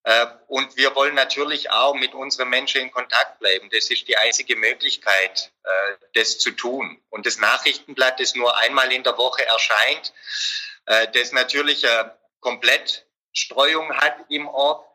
Äh, 0.04 0.26
und 0.46 0.76
wir 0.76 0.94
wollen 0.94 1.14
natürlich 1.14 1.70
auch 1.70 1.94
mit 1.94 2.14
unseren 2.14 2.48
Menschen 2.48 2.80
in 2.80 2.90
Kontakt 2.90 3.40
bleiben. 3.40 3.68
Das 3.70 3.90
ist 3.90 4.06
die 4.06 4.16
einzige 4.16 4.56
Möglichkeit, 4.56 5.52
äh, 5.64 5.68
das 6.14 6.38
zu 6.38 6.52
tun. 6.52 7.02
Und 7.10 7.26
das 7.26 7.38
Nachrichtenblatt, 7.38 8.20
das 8.20 8.34
nur 8.34 8.56
einmal 8.56 8.92
in 8.92 9.02
der 9.02 9.18
Woche 9.18 9.44
erscheint, 9.44 10.12
äh, 10.86 11.08
das 11.12 11.32
natürlich 11.32 11.86
eine 11.88 12.16
Komplettstreuung 12.40 13.92
hat 13.96 14.16
im 14.28 14.48
Ort, 14.48 14.86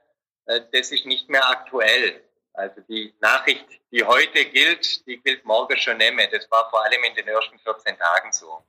das 0.46 0.92
ist 0.92 1.06
nicht 1.06 1.30
mehr 1.30 1.48
aktuell. 1.48 2.22
Also 2.54 2.82
die 2.88 3.14
Nachricht, 3.20 3.66
die 3.92 4.04
heute 4.04 4.46
gilt, 4.46 5.06
die 5.08 5.18
gilt 5.18 5.44
morgen 5.46 5.78
schon 5.78 5.98
nicht 5.98 6.14
mehr. 6.16 6.30
Das 6.32 6.50
war 6.52 6.70
vor 6.70 6.84
allem 6.84 7.04
in 7.04 7.16
den 7.16 7.28
ersten 7.28 7.58
14 7.60 7.98
Tagen 7.98 8.32
so. 8.32 8.64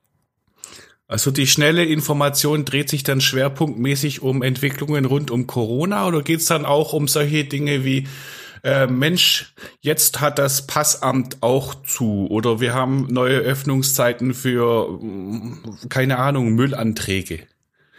Also 1.06 1.30
die 1.30 1.46
schnelle 1.46 1.84
Information 1.84 2.64
dreht 2.64 2.88
sich 2.88 3.02
dann 3.02 3.20
schwerpunktmäßig 3.20 4.22
um 4.22 4.42
Entwicklungen 4.42 5.04
rund 5.04 5.30
um 5.30 5.46
Corona 5.46 6.06
oder 6.06 6.22
geht 6.22 6.40
es 6.40 6.46
dann 6.46 6.64
auch 6.64 6.94
um 6.94 7.08
solche 7.08 7.44
Dinge 7.44 7.84
wie 7.84 8.08
äh, 8.64 8.86
Mensch, 8.86 9.52
jetzt 9.82 10.22
hat 10.22 10.38
das 10.38 10.66
Passamt 10.66 11.42
auch 11.42 11.74
zu 11.82 12.26
oder 12.30 12.60
wir 12.60 12.72
haben 12.72 13.06
neue 13.12 13.36
Öffnungszeiten 13.40 14.32
für 14.32 14.98
keine 15.90 16.18
Ahnung 16.18 16.54
Müllanträge? 16.54 17.46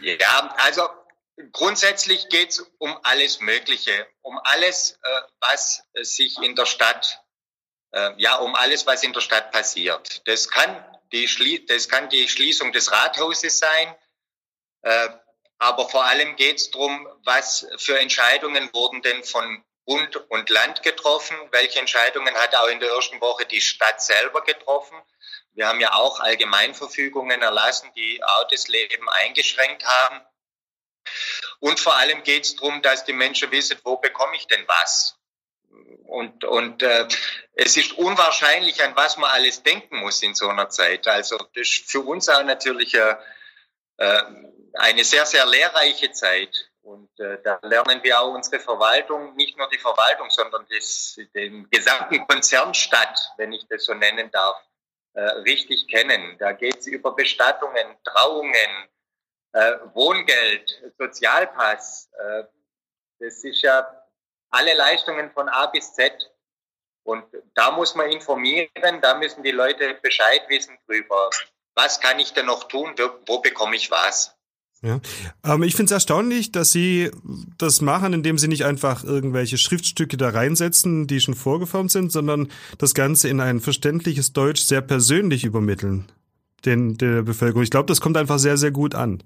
Ja, 0.00 0.54
also 0.66 0.82
Grundsätzlich 1.52 2.28
geht 2.30 2.50
es 2.50 2.60
um 2.78 2.98
alles 3.02 3.40
Mögliche, 3.40 4.06
um 4.22 4.38
alles, 4.44 4.98
äh, 5.02 5.20
was 5.40 5.82
sich 5.94 6.38
in 6.38 6.56
der 6.56 6.64
Stadt, 6.64 7.22
äh, 7.92 8.12
ja, 8.16 8.36
um 8.36 8.54
alles, 8.54 8.86
was 8.86 9.02
in 9.02 9.12
der 9.12 9.20
Stadt 9.20 9.52
passiert. 9.52 10.26
Das 10.26 10.48
kann 10.48 10.84
die, 11.12 11.28
Schlie 11.28 11.64
das 11.66 11.88
kann 11.88 12.08
die 12.08 12.28
Schließung 12.28 12.72
des 12.72 12.90
Rathauses 12.90 13.58
sein, 13.58 13.94
äh, 14.82 15.08
aber 15.58 15.88
vor 15.88 16.04
allem 16.04 16.36
geht 16.36 16.56
es 16.56 16.70
darum, 16.70 17.06
was 17.24 17.66
für 17.76 17.98
Entscheidungen 17.98 18.72
wurden 18.72 19.02
denn 19.02 19.22
von 19.24 19.64
Bund 19.86 20.16
und 20.30 20.50
Land 20.50 20.82
getroffen, 20.82 21.36
welche 21.52 21.78
Entscheidungen 21.78 22.34
hat 22.34 22.54
auch 22.56 22.68
in 22.68 22.80
der 22.80 22.90
ersten 22.90 23.20
Woche 23.20 23.46
die 23.46 23.60
Stadt 23.60 24.02
selber 24.02 24.42
getroffen. 24.42 25.00
Wir 25.52 25.68
haben 25.68 25.80
ja 25.80 25.94
auch 25.94 26.20
Allgemeinverfügungen 26.20 27.40
erlassen, 27.40 27.90
die 27.94 28.22
auch 28.22 28.48
das 28.48 28.68
Leben 28.68 29.08
eingeschränkt 29.08 29.84
haben. 29.86 30.20
Und 31.60 31.80
vor 31.80 31.96
allem 31.96 32.22
geht 32.22 32.44
es 32.44 32.56
darum, 32.56 32.82
dass 32.82 33.04
die 33.04 33.12
Menschen 33.12 33.50
wissen, 33.50 33.78
wo 33.84 33.96
bekomme 33.96 34.36
ich 34.36 34.46
denn 34.46 34.64
was? 34.66 35.16
Und, 36.06 36.44
und 36.44 36.82
äh, 36.82 37.06
es 37.54 37.76
ist 37.76 37.92
unwahrscheinlich, 37.92 38.82
an 38.82 38.94
was 38.96 39.16
man 39.16 39.30
alles 39.30 39.62
denken 39.62 39.96
muss 39.98 40.22
in 40.22 40.34
so 40.34 40.48
einer 40.48 40.68
Zeit. 40.68 41.06
Also 41.08 41.36
das 41.54 41.68
ist 41.68 41.90
für 41.90 42.00
uns 42.00 42.28
auch 42.28 42.44
natürlich 42.44 42.94
äh, 42.94 43.16
äh, 43.98 44.22
eine 44.74 45.04
sehr, 45.04 45.26
sehr 45.26 45.46
lehrreiche 45.46 46.12
Zeit. 46.12 46.70
Und 46.82 47.18
äh, 47.18 47.38
da 47.42 47.58
lernen 47.62 48.00
wir 48.04 48.20
auch 48.20 48.32
unsere 48.32 48.60
Verwaltung, 48.60 49.34
nicht 49.34 49.58
nur 49.58 49.68
die 49.68 49.78
Verwaltung, 49.78 50.30
sondern 50.30 50.66
das, 50.70 51.18
den 51.34 51.68
gesamten 51.68 52.24
Konzern 52.28 52.74
Stadt, 52.74 53.18
wenn 53.38 53.52
ich 53.52 53.66
das 53.68 53.84
so 53.84 53.94
nennen 53.94 54.30
darf, 54.30 54.56
äh, 55.14 55.20
richtig 55.20 55.88
kennen. 55.88 56.36
Da 56.38 56.52
geht 56.52 56.78
es 56.78 56.86
über 56.86 57.16
Bestattungen, 57.16 57.96
Trauungen, 58.04 58.88
äh, 59.56 59.78
Wohngeld, 59.94 60.82
Sozialpass, 60.98 62.10
äh, 62.12 62.44
das 63.18 63.42
ist 63.42 63.62
ja 63.62 63.86
alle 64.50 64.74
Leistungen 64.74 65.30
von 65.30 65.48
A 65.48 65.66
bis 65.66 65.94
Z. 65.94 66.12
Und 67.04 67.24
da 67.54 67.70
muss 67.70 67.94
man 67.94 68.10
informieren, 68.10 68.68
da 69.00 69.16
müssen 69.18 69.42
die 69.42 69.52
Leute 69.52 69.94
Bescheid 70.02 70.42
wissen 70.48 70.76
drüber. 70.86 71.30
Was 71.74 72.00
kann 72.00 72.18
ich 72.18 72.32
denn 72.32 72.46
noch 72.46 72.64
tun? 72.64 72.94
Wo, 73.26 73.40
bekomme 73.40 73.76
ich 73.76 73.90
was? 73.90 74.34
Ja. 74.82 75.00
Ähm, 75.44 75.62
ich 75.62 75.74
finde 75.74 75.86
es 75.86 75.92
erstaunlich, 75.92 76.52
dass 76.52 76.72
Sie 76.72 77.10
das 77.56 77.80
machen, 77.80 78.12
indem 78.12 78.36
Sie 78.36 78.48
nicht 78.48 78.66
einfach 78.66 79.04
irgendwelche 79.04 79.56
Schriftstücke 79.56 80.18
da 80.18 80.30
reinsetzen, 80.30 81.06
die 81.06 81.20
schon 81.20 81.34
vorgeformt 81.34 81.92
sind, 81.92 82.12
sondern 82.12 82.52
das 82.76 82.92
Ganze 82.92 83.28
in 83.28 83.40
ein 83.40 83.60
verständliches 83.60 84.34
Deutsch 84.34 84.62
sehr 84.62 84.82
persönlich 84.82 85.44
übermitteln 85.44 86.12
den, 86.66 86.98
der 86.98 87.22
Bevölkerung. 87.22 87.62
Ich 87.62 87.70
glaube, 87.70 87.86
das 87.86 88.00
kommt 88.00 88.16
einfach 88.16 88.38
sehr, 88.38 88.58
sehr 88.58 88.70
gut 88.70 88.94
an. 88.94 89.22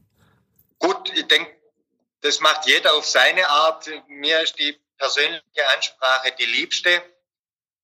Das 2.20 2.40
macht 2.40 2.66
jeder 2.66 2.94
auf 2.94 3.06
seine 3.06 3.48
Art. 3.48 3.90
Mir 4.08 4.40
ist 4.40 4.58
die 4.58 4.78
persönliche 4.98 5.68
Ansprache 5.74 6.32
die 6.38 6.44
liebste, 6.44 7.02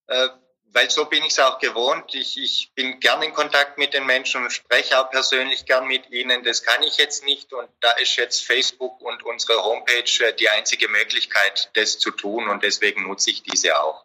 äh, 0.08 0.28
weil 0.72 0.90
so 0.90 1.06
bin 1.06 1.22
ich 1.24 1.30
es 1.30 1.38
auch 1.38 1.58
gewohnt. 1.58 2.14
Ich, 2.14 2.36
ich 2.36 2.72
bin 2.74 3.00
gern 3.00 3.22
in 3.22 3.32
Kontakt 3.32 3.78
mit 3.78 3.94
den 3.94 4.04
Menschen 4.04 4.44
und 4.44 4.50
spreche 4.50 5.00
auch 5.00 5.10
persönlich 5.10 5.64
gern 5.64 5.86
mit 5.86 6.10
ihnen. 6.10 6.44
Das 6.44 6.62
kann 6.62 6.82
ich 6.82 6.98
jetzt 6.98 7.24
nicht 7.24 7.52
und 7.54 7.68
da 7.80 7.92
ist 7.92 8.16
jetzt 8.16 8.44
Facebook 8.44 9.00
und 9.00 9.22
unsere 9.24 9.64
Homepage 9.64 10.24
äh, 10.24 10.34
die 10.34 10.50
einzige 10.50 10.88
Möglichkeit, 10.88 11.70
das 11.74 11.98
zu 11.98 12.10
tun 12.10 12.48
und 12.48 12.62
deswegen 12.62 13.04
nutze 13.04 13.30
ich 13.30 13.42
diese 13.42 13.80
auch. 13.80 14.04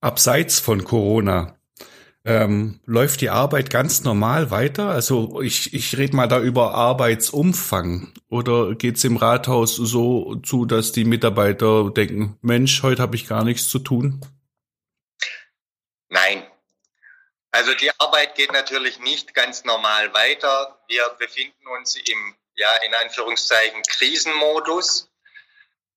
Abseits 0.00 0.60
von 0.60 0.84
Corona, 0.84 1.57
Ähm, 2.24 2.80
läuft 2.84 3.20
die 3.20 3.30
Arbeit 3.30 3.70
ganz 3.70 4.02
normal 4.02 4.50
weiter? 4.50 4.90
Also 4.90 5.40
ich, 5.40 5.72
ich 5.72 5.96
rede 5.96 6.16
mal 6.16 6.26
da 6.26 6.40
über 6.40 6.74
Arbeitsumfang. 6.74 8.12
Oder 8.28 8.74
geht's 8.74 9.04
im 9.04 9.16
Rathaus 9.16 9.76
so 9.76 10.36
zu, 10.36 10.66
dass 10.66 10.92
die 10.92 11.04
Mitarbeiter 11.04 11.90
denken, 11.90 12.36
Mensch, 12.42 12.82
heute 12.82 13.02
habe 13.02 13.16
ich 13.16 13.28
gar 13.28 13.44
nichts 13.44 13.68
zu 13.68 13.78
tun? 13.78 14.20
Nein. 16.08 16.46
Also 17.50 17.72
die 17.74 17.90
Arbeit 17.98 18.34
geht 18.34 18.52
natürlich 18.52 18.98
nicht 18.98 19.34
ganz 19.34 19.64
normal 19.64 20.12
weiter. 20.12 20.78
Wir 20.88 21.08
befinden 21.18 21.66
uns 21.78 21.96
im, 21.96 22.36
ja, 22.56 22.68
in 22.86 22.94
Anführungszeichen 22.94 23.82
Krisenmodus. 23.82 25.10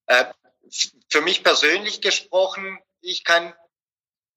Äh, 0.05 0.25
für 1.09 1.21
mich 1.21 1.43
persönlich 1.43 2.01
gesprochen, 2.01 2.79
ich 3.01 3.23
kann 3.23 3.53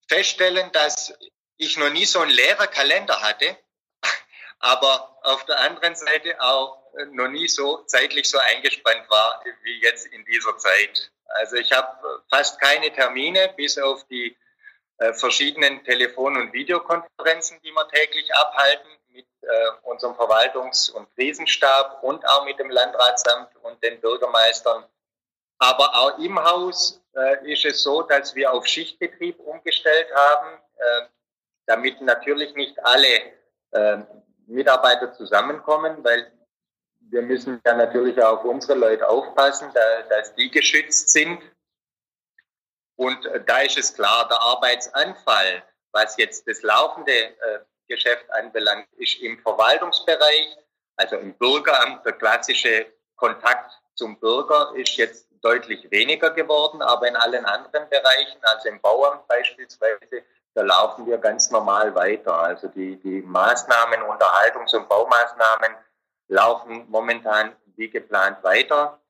feststellen, 0.09 0.71
dass 0.73 1.15
ich 1.57 1.77
noch 1.77 1.91
nie 1.91 2.05
so 2.05 2.21
einen 2.21 2.31
leeren 2.31 2.71
Kalender 2.71 3.21
hatte, 3.21 3.57
aber 4.59 5.19
auf 5.23 5.45
der 5.47 5.61
anderen 5.61 5.95
Seite 5.95 6.41
auch 6.41 6.85
noch 7.13 7.29
nie 7.29 7.49
so 7.49 7.79
zeitlich 7.87 8.29
so 8.29 8.39
eingespannt 8.39 9.09
war 9.09 9.43
wie 9.63 9.81
jetzt 9.81 10.07
in 10.07 10.25
dieser 10.25 10.57
Zeit. 10.59 11.11
Also 11.27 11.57
ich 11.57 11.73
habe 11.73 12.23
fast 12.31 12.61
keine 12.61 12.93
Termine, 12.93 13.53
bis 13.57 13.79
auf 13.79 14.07
die 14.07 14.37
äh, 14.99 15.13
verschiedenen 15.13 15.83
Telefon- 15.85 16.37
und 16.37 16.53
Videokonferenzen, 16.53 17.61
die 17.63 17.73
wir 17.73 17.89
täglich 17.89 18.33
abhalten 18.35 18.89
mit 19.09 19.27
äh, 19.43 19.71
unserem 19.83 20.15
Verwaltungs- 20.15 20.91
und 20.91 21.13
Krisenstab 21.17 22.03
und 22.03 22.25
auch 22.29 22.45
mit 22.45 22.59
dem 22.59 22.71
Landratsamt 22.71 23.57
und 23.63 23.83
den 23.83 24.01
Bürgermeistern. 24.01 24.85
Aber 25.59 25.95
auch 25.95 26.19
im 26.19 26.39
Haus 26.43 27.03
äh, 27.17 27.53
ist 27.53 27.65
es 27.65 27.83
so, 27.83 28.03
dass 28.03 28.35
wir 28.35 28.53
auf 28.53 28.67
Schichtbetrieb 28.67 29.39
umgestellt 29.41 30.09
haben. 30.15 30.59
Damit 31.67 32.01
natürlich 32.01 32.55
nicht 32.55 32.79
alle 32.85 33.33
äh, 33.73 33.99
Mitarbeiter 34.47 35.13
zusammenkommen, 35.13 36.05
weil 36.05 36.31
wir 37.11 37.23
müssen 37.23 37.61
ja 37.65 37.75
natürlich 37.75 38.21
auch 38.23 38.39
auf 38.39 38.45
unsere 38.45 38.79
Leute 38.79 39.09
aufpassen, 39.09 39.71
da, 39.75 40.03
dass 40.09 40.35
die 40.35 40.51
geschützt 40.51 41.11
sind. 41.11 41.41
Und 42.97 43.27
äh, 43.27 43.43
da 43.45 43.61
ist 43.61 43.79
es 43.79 43.95
klar, 43.95 44.29
der 44.29 44.41
Arbeitsanfall, 44.41 45.63
was 45.93 46.17
jetzt 46.17 46.49
das 46.49 46.63
laufende 46.63 47.13
äh, 47.13 47.61
Geschäft 47.89 48.31
anbelangt, 48.31 48.89
ist 48.97 49.21
im 49.21 49.39
Verwaltungsbereich, 49.41 50.57
also 50.97 51.17
im 51.17 51.35
Bürgeramt, 51.35 52.05
der 52.05 52.13
klassische 52.13 52.87
Kontakt 53.17 53.71
zum 53.95 54.19
Bürger 54.19 54.73
ist 54.75 54.97
jetzt 54.97 55.29
deutlich 55.43 55.91
weniger 55.91 56.31
geworden, 56.31 56.83
aber 56.83 57.07
in 57.07 57.17
allen 57.17 57.45
anderen 57.45 57.89
Bereichen, 57.89 58.39
also 58.43 58.69
im 58.69 58.81
Bauamt 58.81 59.27
beispielsweise, 59.29 60.25
da 60.55 60.63
laufen 60.63 61.07
wir 61.07 61.19
ganz 61.19 61.51
normal 61.51 61.95
weiter. 61.95 62.35
Also 62.35 62.69
die, 62.69 62.97
die 62.97 63.23
Maßnahmen, 63.23 64.01
Unterhaltungs- 64.03 64.75
und 64.75 64.89
Baumaßnahmen 64.89 65.75
laufen 66.29 66.87
momentan 66.89 67.55
wie 67.77 67.91
geplant 67.91 68.43
weiter. 68.43 69.01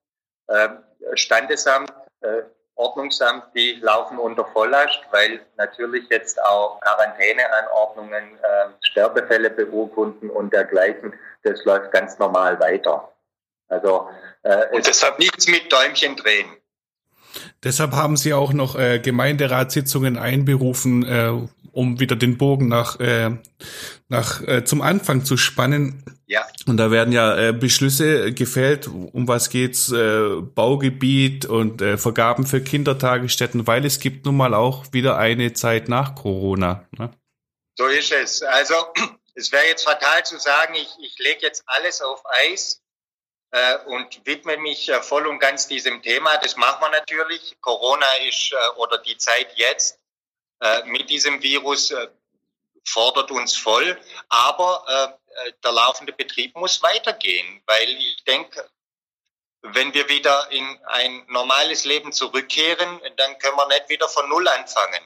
Ähm, 0.49 0.83
Standesamt, 1.15 1.93
äh, 2.23 2.43
Ordnungsamt, 2.77 3.45
die 3.55 3.75
laufen 3.75 4.19
unter 4.19 4.45
Volllast, 4.47 5.01
weil 5.11 5.45
natürlich 5.57 6.09
jetzt 6.09 6.43
auch 6.43 6.81
Quarantäneanordnungen, 6.81 8.39
äh, 8.39 8.69
Sterbefälle 8.81 9.51
beurkunden 9.51 10.29
und 10.31 10.53
dergleichen, 10.53 11.15
das 11.45 11.65
läuft 11.65 11.93
ganz 11.93 12.19
normal 12.19 12.59
weiter. 12.59 13.13
Also 13.69 14.09
äh, 14.43 14.69
und 14.75 14.87
deshalb 14.87 15.19
nichts 15.19 15.47
mit 15.47 15.71
Däumchen 15.71 16.17
drehen. 16.17 16.57
Deshalb 17.63 17.93
haben 17.93 18.17
Sie 18.17 18.35
auch 18.35 18.53
noch 18.53 18.77
äh, 18.77 18.99
Gemeinderatssitzungen 18.99 20.19
einberufen, 20.19 21.05
äh, 21.05 21.33
um 21.73 21.99
wieder 21.99 22.17
den 22.17 22.39
Bogen 22.39 22.69
nach, 22.69 23.01
äh, 23.01 23.31
nach 24.09 24.41
äh, 24.43 24.65
zum 24.65 24.81
Anfang 24.81 25.25
zu 25.25 25.37
spannen. 25.37 26.05
Ja. 26.27 26.47
Und 26.67 26.77
da 26.77 26.91
werden 26.91 27.13
ja 27.13 27.37
äh, 27.37 27.53
Beschlüsse 27.53 28.33
gefällt, 28.33 28.87
um 28.89 29.29
was 29.29 29.51
geht's, 29.51 29.91
äh, 29.91 30.41
Baugebiet 30.41 31.47
und 31.47 31.83
äh, 31.83 31.99
Vergaben 31.99 32.47
für 32.47 32.63
Kindertagesstätten, 32.63 33.67
weil 33.67 33.85
es 33.85 33.99
gibt 33.99 34.25
nun 34.25 34.37
mal 34.37 34.55
auch 34.55 34.87
wieder 34.93 35.19
eine 35.19 35.53
Zeit 35.53 35.89
nach 35.89 36.15
Corona. 36.15 36.87
Ne? 36.97 37.11
So 37.77 37.87
ist 37.87 38.13
es. 38.13 38.43
Also 38.43 38.75
es 39.35 39.53
wäre 39.53 39.67
jetzt 39.67 39.85
fatal 39.85 40.25
zu 40.25 40.39
sagen, 40.39 40.75
ich, 40.75 40.89
ich 41.05 41.19
lege 41.19 41.41
jetzt 41.43 41.65
alles 41.67 42.01
auf 42.01 42.23
Eis 42.51 42.84
und 43.87 44.27
widme 44.27 44.57
mich 44.57 44.89
äh, 44.89 45.03
voll 45.03 45.27
und 45.27 45.39
ganz 45.39 45.69
diesem 45.69 46.03
Thema. 46.03 46.37
Das 46.39 46.57
machen 46.57 46.81
wir 46.81 46.91
natürlich. 46.91 47.57
Corona 47.61 48.07
ist 48.29 48.53
äh, 48.53 48.79
oder 48.79 48.99
die 48.99 49.17
Zeit 49.17 49.57
jetzt 49.57 49.99
äh, 50.61 50.83
mit 50.85 51.09
diesem 51.11 51.43
Virus 51.43 51.91
äh, 51.91 52.09
fordert 52.85 53.31
uns 53.31 53.57
voll, 53.57 53.99
aber 54.29 55.17
äh, 55.47 55.53
der 55.63 55.73
laufende 55.73 56.13
Betrieb 56.13 56.55
muss 56.57 56.83
weitergehen, 56.83 57.63
weil 57.67 57.89
ich 57.89 58.25
denke, 58.25 58.69
wenn 59.63 59.95
wir 59.95 60.09
wieder 60.09 60.51
in 60.51 60.79
ein 60.87 61.25
normales 61.29 61.85
Leben 61.85 62.13
zurückkehren, 62.13 63.01
dann 63.17 63.39
können 63.39 63.57
wir 63.57 63.67
nicht 63.69 63.89
wieder 63.89 64.09
von 64.09 64.29
Null 64.29 64.47
anfangen. 64.47 65.01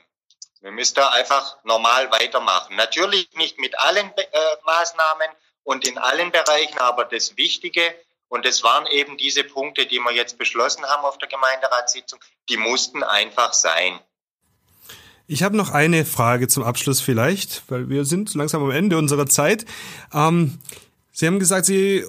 Wir 0.60 0.72
müssen 0.72 0.96
da 0.96 1.10
einfach 1.10 1.58
normal 1.62 2.10
weitermachen. 2.10 2.74
Natürlich 2.74 3.30
nicht 3.34 3.58
mit 3.58 3.78
allen 3.78 4.12
äh, 4.16 4.56
Maßnahmen 4.64 5.30
und 5.62 5.86
in 5.86 5.98
allen 5.98 6.32
Bereichen, 6.32 6.78
aber 6.78 7.04
das 7.04 7.36
Wichtige, 7.36 7.94
und 8.28 8.46
es 8.46 8.62
waren 8.62 8.86
eben 8.86 9.16
diese 9.16 9.44
Punkte, 9.44 9.86
die 9.86 9.98
wir 9.98 10.12
jetzt 10.12 10.38
beschlossen 10.38 10.84
haben 10.84 11.04
auf 11.04 11.18
der 11.18 11.28
Gemeinderatssitzung, 11.28 12.20
die 12.48 12.56
mussten 12.56 13.02
einfach 13.02 13.52
sein. 13.52 14.00
Ich 15.26 15.42
habe 15.42 15.56
noch 15.56 15.70
eine 15.70 16.06
Frage 16.06 16.48
zum 16.48 16.62
Abschluss 16.62 17.00
vielleicht, 17.00 17.62
weil 17.68 17.90
wir 17.90 18.04
sind 18.04 18.34
langsam 18.34 18.62
am 18.62 18.70
Ende 18.70 18.96
unserer 18.96 19.26
Zeit. 19.26 19.66
Ähm, 20.12 20.58
Sie 21.18 21.26
haben 21.26 21.40
gesagt, 21.40 21.66
Sie 21.66 22.06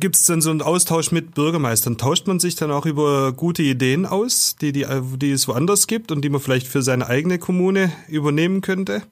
gibt 0.00 0.16
es 0.16 0.24
dann 0.24 0.40
so 0.40 0.48
einen 0.48 0.62
Austausch 0.62 1.12
mit 1.12 1.34
Bürgermeistern. 1.34 1.98
Tauscht 1.98 2.26
man 2.26 2.40
sich 2.40 2.56
dann 2.56 2.72
auch 2.72 2.86
über 2.86 3.34
gute 3.34 3.62
Ideen 3.62 4.06
aus, 4.06 4.56
die, 4.58 4.72
die, 4.72 4.86
die 5.18 5.30
es 5.30 5.46
woanders 5.46 5.86
gibt 5.86 6.10
und 6.10 6.22
die 6.22 6.30
man 6.30 6.40
vielleicht 6.40 6.66
für 6.66 6.80
seine 6.80 7.06
eigene 7.06 7.38
Kommune 7.38 7.92
übernehmen 8.08 8.62
könnte? 8.62 9.02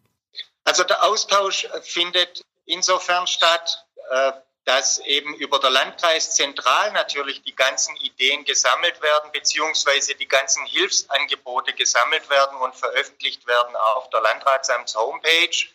Also 0.64 0.82
der 0.82 1.04
Austausch 1.04 1.68
findet 1.82 2.42
insofern 2.64 3.26
statt, 3.26 3.84
äh, 4.10 4.32
dass 4.64 4.98
eben 5.00 5.34
über 5.34 5.58
der 5.58 5.70
Landkreis 5.70 6.34
zentral 6.34 6.92
natürlich 6.92 7.42
die 7.42 7.54
ganzen 7.54 7.94
Ideen 7.96 8.44
gesammelt 8.44 9.00
werden, 9.02 9.30
beziehungsweise 9.32 10.14
die 10.14 10.28
ganzen 10.28 10.64
Hilfsangebote 10.66 11.74
gesammelt 11.74 12.28
werden 12.30 12.56
und 12.58 12.74
veröffentlicht 12.74 13.46
werden 13.46 13.76
auf 13.76 14.08
der 14.10 14.22
Landratsamts 14.22 14.94
Homepage 14.96 15.66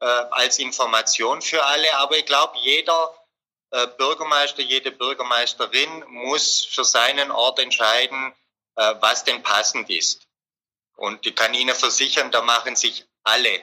äh, 0.00 0.04
als 0.04 0.58
Information 0.58 1.40
für 1.40 1.64
alle. 1.64 1.92
Aber 1.94 2.18
ich 2.18 2.26
glaube, 2.26 2.58
jeder 2.58 3.14
äh, 3.70 3.86
Bürgermeister, 3.86 4.62
jede 4.62 4.90
Bürgermeisterin 4.92 6.04
muss 6.08 6.66
für 6.66 6.84
seinen 6.84 7.30
Ort 7.30 7.58
entscheiden, 7.58 8.34
äh, 8.76 8.94
was 9.00 9.24
denn 9.24 9.42
passend 9.42 9.88
ist. 9.88 10.26
Und 10.96 11.24
ich 11.26 11.34
kann 11.34 11.54
Ihnen 11.54 11.74
versichern, 11.74 12.30
da 12.30 12.42
machen 12.42 12.76
sich 12.76 13.06
alle 13.22 13.62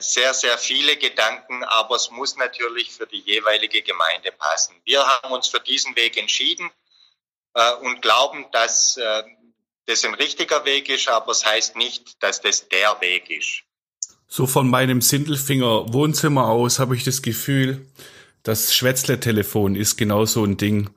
sehr, 0.00 0.34
sehr 0.34 0.58
viele 0.58 0.96
Gedanken, 0.96 1.64
aber 1.64 1.96
es 1.96 2.10
muss 2.10 2.36
natürlich 2.36 2.92
für 2.92 3.06
die 3.06 3.20
jeweilige 3.20 3.80
Gemeinde 3.80 4.30
passen. 4.32 4.74
Wir 4.84 5.06
haben 5.06 5.32
uns 5.32 5.48
für 5.48 5.60
diesen 5.60 5.96
Weg 5.96 6.18
entschieden 6.18 6.70
äh, 7.54 7.74
und 7.82 8.02
glauben, 8.02 8.46
dass 8.52 8.96
äh, 8.96 9.22
das 9.86 10.04
ein 10.04 10.14
richtiger 10.14 10.64
Weg 10.64 10.88
ist, 10.88 11.08
aber 11.08 11.32
es 11.32 11.44
heißt 11.44 11.76
nicht, 11.76 12.22
dass 12.22 12.40
das 12.40 12.68
der 12.68 12.96
Weg 13.00 13.30
ist. 13.30 13.62
So 14.28 14.46
von 14.46 14.68
meinem 14.68 15.00
Sindelfinger 15.00 15.92
Wohnzimmer 15.92 16.48
aus 16.48 16.78
habe 16.78 16.94
ich 16.94 17.04
das 17.04 17.22
Gefühl, 17.22 17.86
das 18.42 18.74
Schwätzle-Telefon 18.74 19.74
ist 19.74 19.96
genau 19.96 20.26
so 20.26 20.44
ein 20.44 20.58
Ding, 20.58 20.90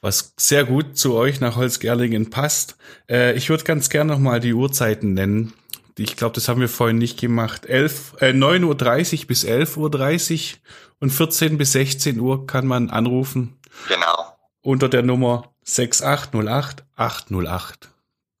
was 0.00 0.32
sehr 0.38 0.64
gut 0.64 0.96
zu 0.96 1.14
euch 1.14 1.40
nach 1.40 1.56
Holzgerlingen 1.56 2.30
passt. 2.30 2.76
Äh, 3.08 3.36
ich 3.36 3.50
würde 3.50 3.64
ganz 3.64 3.90
gerne 3.90 4.12
noch 4.12 4.18
mal 4.18 4.40
die 4.40 4.54
Uhrzeiten 4.54 5.12
nennen 5.12 5.52
ich 5.98 6.16
glaube, 6.16 6.34
das 6.34 6.48
haben 6.48 6.60
wir 6.60 6.68
vorhin 6.68 6.98
nicht 6.98 7.18
gemacht. 7.18 7.66
11, 7.66 8.14
äh, 8.20 8.30
9.30 8.32 9.20
Uhr 9.22 9.26
bis 9.26 9.44
11.30 9.44 10.54
Uhr 10.54 10.58
und 11.00 11.10
14 11.10 11.58
bis 11.58 11.72
16 11.72 12.20
Uhr 12.20 12.46
kann 12.46 12.66
man 12.66 12.90
anrufen. 12.90 13.58
Genau. 13.88 14.36
Unter 14.62 14.88
der 14.88 15.02
Nummer 15.02 15.52
6808 15.64 16.84
808. 16.96 17.88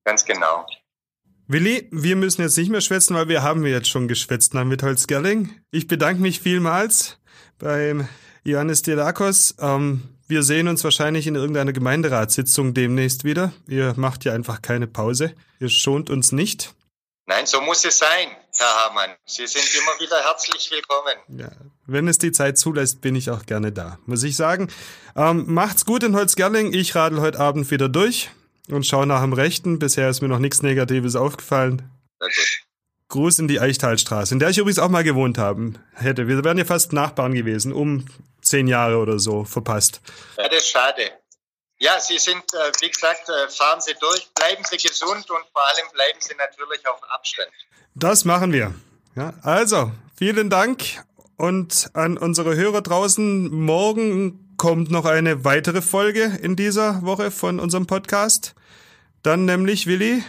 Ganz 0.04 0.24
genau. 0.24 0.66
Willi, 1.46 1.88
wir 1.90 2.16
müssen 2.16 2.42
jetzt 2.42 2.58
nicht 2.58 2.70
mehr 2.70 2.80
schwätzen, 2.80 3.14
weil 3.14 3.28
wir 3.28 3.42
haben 3.42 3.64
jetzt 3.64 3.88
schon 3.88 4.08
geschwätzt 4.08 4.52
nach 4.54 4.64
Mitholz-Gerling. 4.64 5.50
Ich 5.70 5.86
bedanke 5.86 6.20
mich 6.20 6.40
vielmals 6.40 7.18
beim 7.58 8.06
Johannes 8.44 8.82
Delakos. 8.82 9.54
Ähm, 9.58 10.02
wir 10.26 10.42
sehen 10.42 10.68
uns 10.68 10.84
wahrscheinlich 10.84 11.26
in 11.26 11.36
irgendeiner 11.36 11.72
Gemeinderatssitzung 11.72 12.74
demnächst 12.74 13.24
wieder. 13.24 13.52
Ihr 13.66 13.94
macht 13.96 14.26
ja 14.26 14.34
einfach 14.34 14.60
keine 14.60 14.86
Pause. 14.86 15.32
Ihr 15.58 15.70
schont 15.70 16.10
uns 16.10 16.32
nicht. 16.32 16.74
Nein, 17.28 17.44
so 17.44 17.60
muss 17.60 17.84
es 17.84 17.98
sein, 17.98 18.28
Herr 18.56 18.86
Hamann. 18.86 19.10
Sie 19.26 19.46
sind 19.46 19.62
immer 19.74 20.00
wieder 20.00 20.16
herzlich 20.24 20.70
willkommen. 20.70 21.14
Ja, 21.38 21.50
wenn 21.86 22.08
es 22.08 22.16
die 22.16 22.32
Zeit 22.32 22.56
zulässt, 22.56 23.02
bin 23.02 23.14
ich 23.14 23.28
auch 23.28 23.44
gerne 23.44 23.70
da, 23.70 23.98
muss 24.06 24.22
ich 24.22 24.34
sagen. 24.34 24.72
Ähm, 25.14 25.44
macht's 25.46 25.84
gut 25.84 26.02
in 26.04 26.16
Holzgerling. 26.16 26.72
Ich 26.72 26.94
radel 26.94 27.20
heute 27.20 27.38
Abend 27.38 27.70
wieder 27.70 27.90
durch 27.90 28.30
und 28.70 28.86
schaue 28.86 29.06
nach 29.06 29.20
dem 29.20 29.34
Rechten. 29.34 29.78
Bisher 29.78 30.08
ist 30.08 30.22
mir 30.22 30.28
noch 30.28 30.38
nichts 30.38 30.62
Negatives 30.62 31.16
aufgefallen. 31.16 31.90
Gruß 33.08 33.40
in 33.40 33.48
die 33.48 33.60
Eichtalstraße, 33.60 34.32
in 34.32 34.38
der 34.38 34.48
ich 34.48 34.56
übrigens 34.56 34.78
auch 34.78 34.88
mal 34.88 35.04
gewohnt 35.04 35.36
haben 35.36 35.78
hätte. 35.92 36.28
Wir 36.28 36.42
wären 36.42 36.56
ja 36.56 36.64
fast 36.64 36.94
Nachbarn 36.94 37.34
gewesen, 37.34 37.74
um 37.74 38.06
zehn 38.40 38.68
Jahre 38.68 38.96
oder 38.96 39.18
so 39.18 39.44
verpasst. 39.44 40.00
Ja, 40.38 40.48
das 40.48 40.60
ist 40.60 40.70
schade. 40.70 41.02
Ja, 41.80 42.00
Sie 42.00 42.18
sind, 42.18 42.42
äh, 42.54 42.72
wie 42.80 42.90
gesagt, 42.90 43.28
äh, 43.28 43.48
fahren 43.48 43.80
Sie 43.80 43.94
durch, 44.00 44.28
bleiben 44.34 44.64
Sie 44.68 44.76
gesund 44.76 45.30
und 45.30 45.44
vor 45.52 45.66
allem 45.66 45.86
bleiben 45.92 46.18
Sie 46.20 46.34
natürlich 46.34 46.86
auf 46.88 47.00
Abstand. 47.10 47.52
Das 47.94 48.24
machen 48.24 48.52
wir. 48.52 48.74
Ja, 49.14 49.32
also, 49.42 49.92
vielen 50.16 50.50
Dank 50.50 50.82
und 51.36 51.90
an 51.94 52.18
unsere 52.18 52.56
Hörer 52.56 52.82
draußen. 52.82 53.48
Morgen 53.50 54.56
kommt 54.56 54.90
noch 54.90 55.04
eine 55.04 55.44
weitere 55.44 55.80
Folge 55.80 56.38
in 56.42 56.56
dieser 56.56 57.02
Woche 57.02 57.30
von 57.30 57.60
unserem 57.60 57.86
Podcast. 57.86 58.54
Dann 59.22 59.44
nämlich, 59.44 59.86
Willi, 59.86 60.24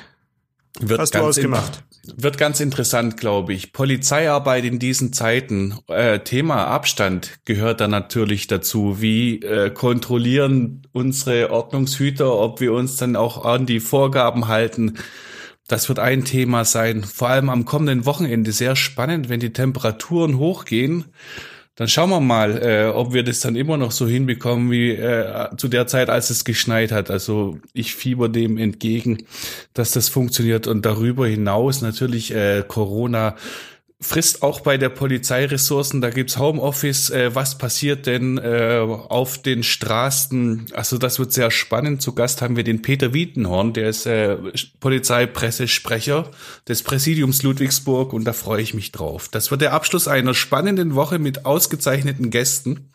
wird 0.80 1.00
hast 1.00 1.16
du 1.16 1.20
ausgemacht. 1.20 1.84
Wird 2.16 2.38
ganz 2.38 2.60
interessant, 2.60 3.18
glaube 3.18 3.54
ich. 3.54 3.74
Polizeiarbeit 3.74 4.66
in 4.66 4.80
diesen 4.80 5.14
Zeiten. 5.14 5.78
Äh, 5.88 6.20
Thema 6.20 6.68
Abstand 6.68 7.40
gehört 7.46 7.82
da 7.82 7.88
natürlich 7.88 8.48
dazu. 8.48 9.02
Wie 9.02 9.42
äh, 9.42 9.70
kontrollieren 9.70 10.88
unsere 10.92 11.52
Ordnungshüter, 11.52 12.34
ob 12.34 12.62
wir 12.62 12.74
uns 12.74 12.96
dann 12.96 13.16
auch 13.16 13.46
an 13.46 13.66
die 13.66 13.80
Vorgaben 13.80 14.48
halten? 14.48 14.98
Das 15.68 15.88
wird 15.88 16.00
ein 16.00 16.26
Thema 16.26 16.66
sein. 16.66 17.04
Vor 17.04 17.30
allem 17.30 17.50
am 17.50 17.66
kommenden 17.66 18.06
Wochenende 18.06 18.52
sehr 18.52 18.76
spannend, 18.76 19.30
wenn 19.30 19.40
die 19.40 19.54
Temperaturen 19.54 20.38
hochgehen 20.38 21.06
dann 21.80 21.88
schauen 21.88 22.10
wir 22.10 22.20
mal, 22.20 22.58
äh, 22.62 22.88
ob 22.88 23.14
wir 23.14 23.24
das 23.24 23.40
dann 23.40 23.56
immer 23.56 23.78
noch 23.78 23.92
so 23.92 24.06
hinbekommen 24.06 24.70
wie 24.70 24.92
äh, 24.92 25.48
zu 25.56 25.70
der 25.70 25.88
Zeit, 25.88 26.10
als 26.10 26.30
es 26.30 26.44
geschneit 26.44 26.92
hat. 26.92 27.10
Also 27.10 27.58
ich 27.72 27.96
fieber 27.96 28.28
dem 28.28 28.58
entgegen, 28.58 29.24
dass 29.74 29.92
das 29.92 30.10
funktioniert. 30.10 30.68
Und 30.68 30.86
darüber 30.86 31.26
hinaus 31.26 31.82
natürlich 31.82 32.36
äh, 32.36 32.66
Corona 32.68 33.38
frisst 34.02 34.44
auch 34.44 34.62
bei 34.62 34.78
der 34.78 34.90
Polizei 34.90 35.46
Ressourcen. 35.46 36.00
Da 36.00 36.10
gibt's 36.10 36.38
Homeoffice. 36.38 37.10
Äh, 37.10 37.36
was 37.36 37.58
passiert 37.58 38.06
denn 38.06 38.38
äh, 38.38 38.80
auf 38.80 39.38
den 39.42 39.64
Straßen? 39.64 40.68
Also 40.74 40.98
das 40.98 41.20
wird 41.20 41.34
sehr 41.34 41.52
spannend. 41.52 42.02
Zu 42.02 42.14
Gast 42.14 42.42
haben 42.42 42.56
wir 42.56 42.64
den 42.64 42.82
Peter 42.82 43.14
Wiedenhorn, 43.14 43.74
der 43.74 43.90
ist 43.90 44.06
äh, 44.06 44.38
Polizeipressesprecher 44.80 46.32
des 46.68 46.84
Präsidiums 46.84 47.44
Ludwigsburg 47.44 48.14
und 48.14 48.24
da 48.24 48.34
freue 48.34 48.62
ich 48.62 48.74
mich 48.74 48.92
drauf. 48.92 49.28
Das 49.30 49.52
wird 49.52 49.62
der 49.62 49.74
Abschluss 49.74 50.08
einer 50.08 50.34
spannenden 50.34 50.96
Woche 50.96 51.20
mit 51.20 51.46
ausgezeichneten 51.46 52.30
Gästen. 52.30 52.92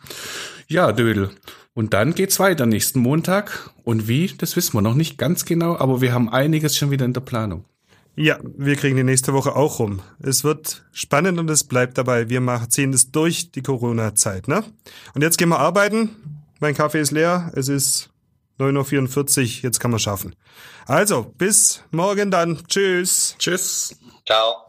Ja, 0.67 0.91
Dödel. 0.91 1.29
Und 1.75 1.93
dann 1.93 2.15
geht's 2.15 2.39
weiter 2.39 2.65
nächsten 2.65 2.99
Montag. 2.99 3.69
Und 3.83 4.07
wie, 4.07 4.27
das 4.37 4.55
wissen 4.55 4.73
wir 4.73 4.81
noch 4.81 4.95
nicht 4.95 5.17
ganz 5.17 5.45
genau, 5.45 5.77
aber 5.77 6.01
wir 6.01 6.13
haben 6.13 6.29
einiges 6.29 6.77
schon 6.77 6.89
wieder 6.89 7.05
in 7.05 7.13
der 7.13 7.21
Planung. 7.21 7.65
Ja, 8.17 8.39
wir 8.43 8.77
kriegen 8.77 8.95
die 8.95 9.03
nächste 9.03 9.33
Woche 9.33 9.55
auch 9.55 9.79
rum. 9.79 10.01
Es 10.21 10.43
wird 10.45 10.85
spannend 10.93 11.37
und 11.37 11.49
es 11.49 11.65
bleibt 11.65 11.97
dabei. 11.97 12.29
Wir 12.29 12.39
machen, 12.39 12.69
ziehen 12.69 12.93
es 12.93 13.11
durch 13.11 13.51
die 13.51 13.61
Corona-Zeit, 13.61 14.47
ne? 14.47 14.63
Und 15.13 15.21
jetzt 15.21 15.37
gehen 15.37 15.49
wir 15.49 15.59
arbeiten. 15.59 16.15
Mein 16.59 16.75
Kaffee 16.75 17.01
ist 17.01 17.11
leer. 17.11 17.51
Es 17.55 17.67
ist 17.67 18.09
9.44 18.59 19.39
Uhr. 19.39 19.63
Jetzt 19.63 19.79
kann 19.79 19.91
man 19.91 19.99
schaffen. 19.99 20.35
Also, 20.85 21.33
bis 21.37 21.83
morgen 21.91 22.31
dann. 22.31 22.65
Tschüss. 22.67 23.35
Tschüss. 23.37 23.95
Ciao. 24.25 24.64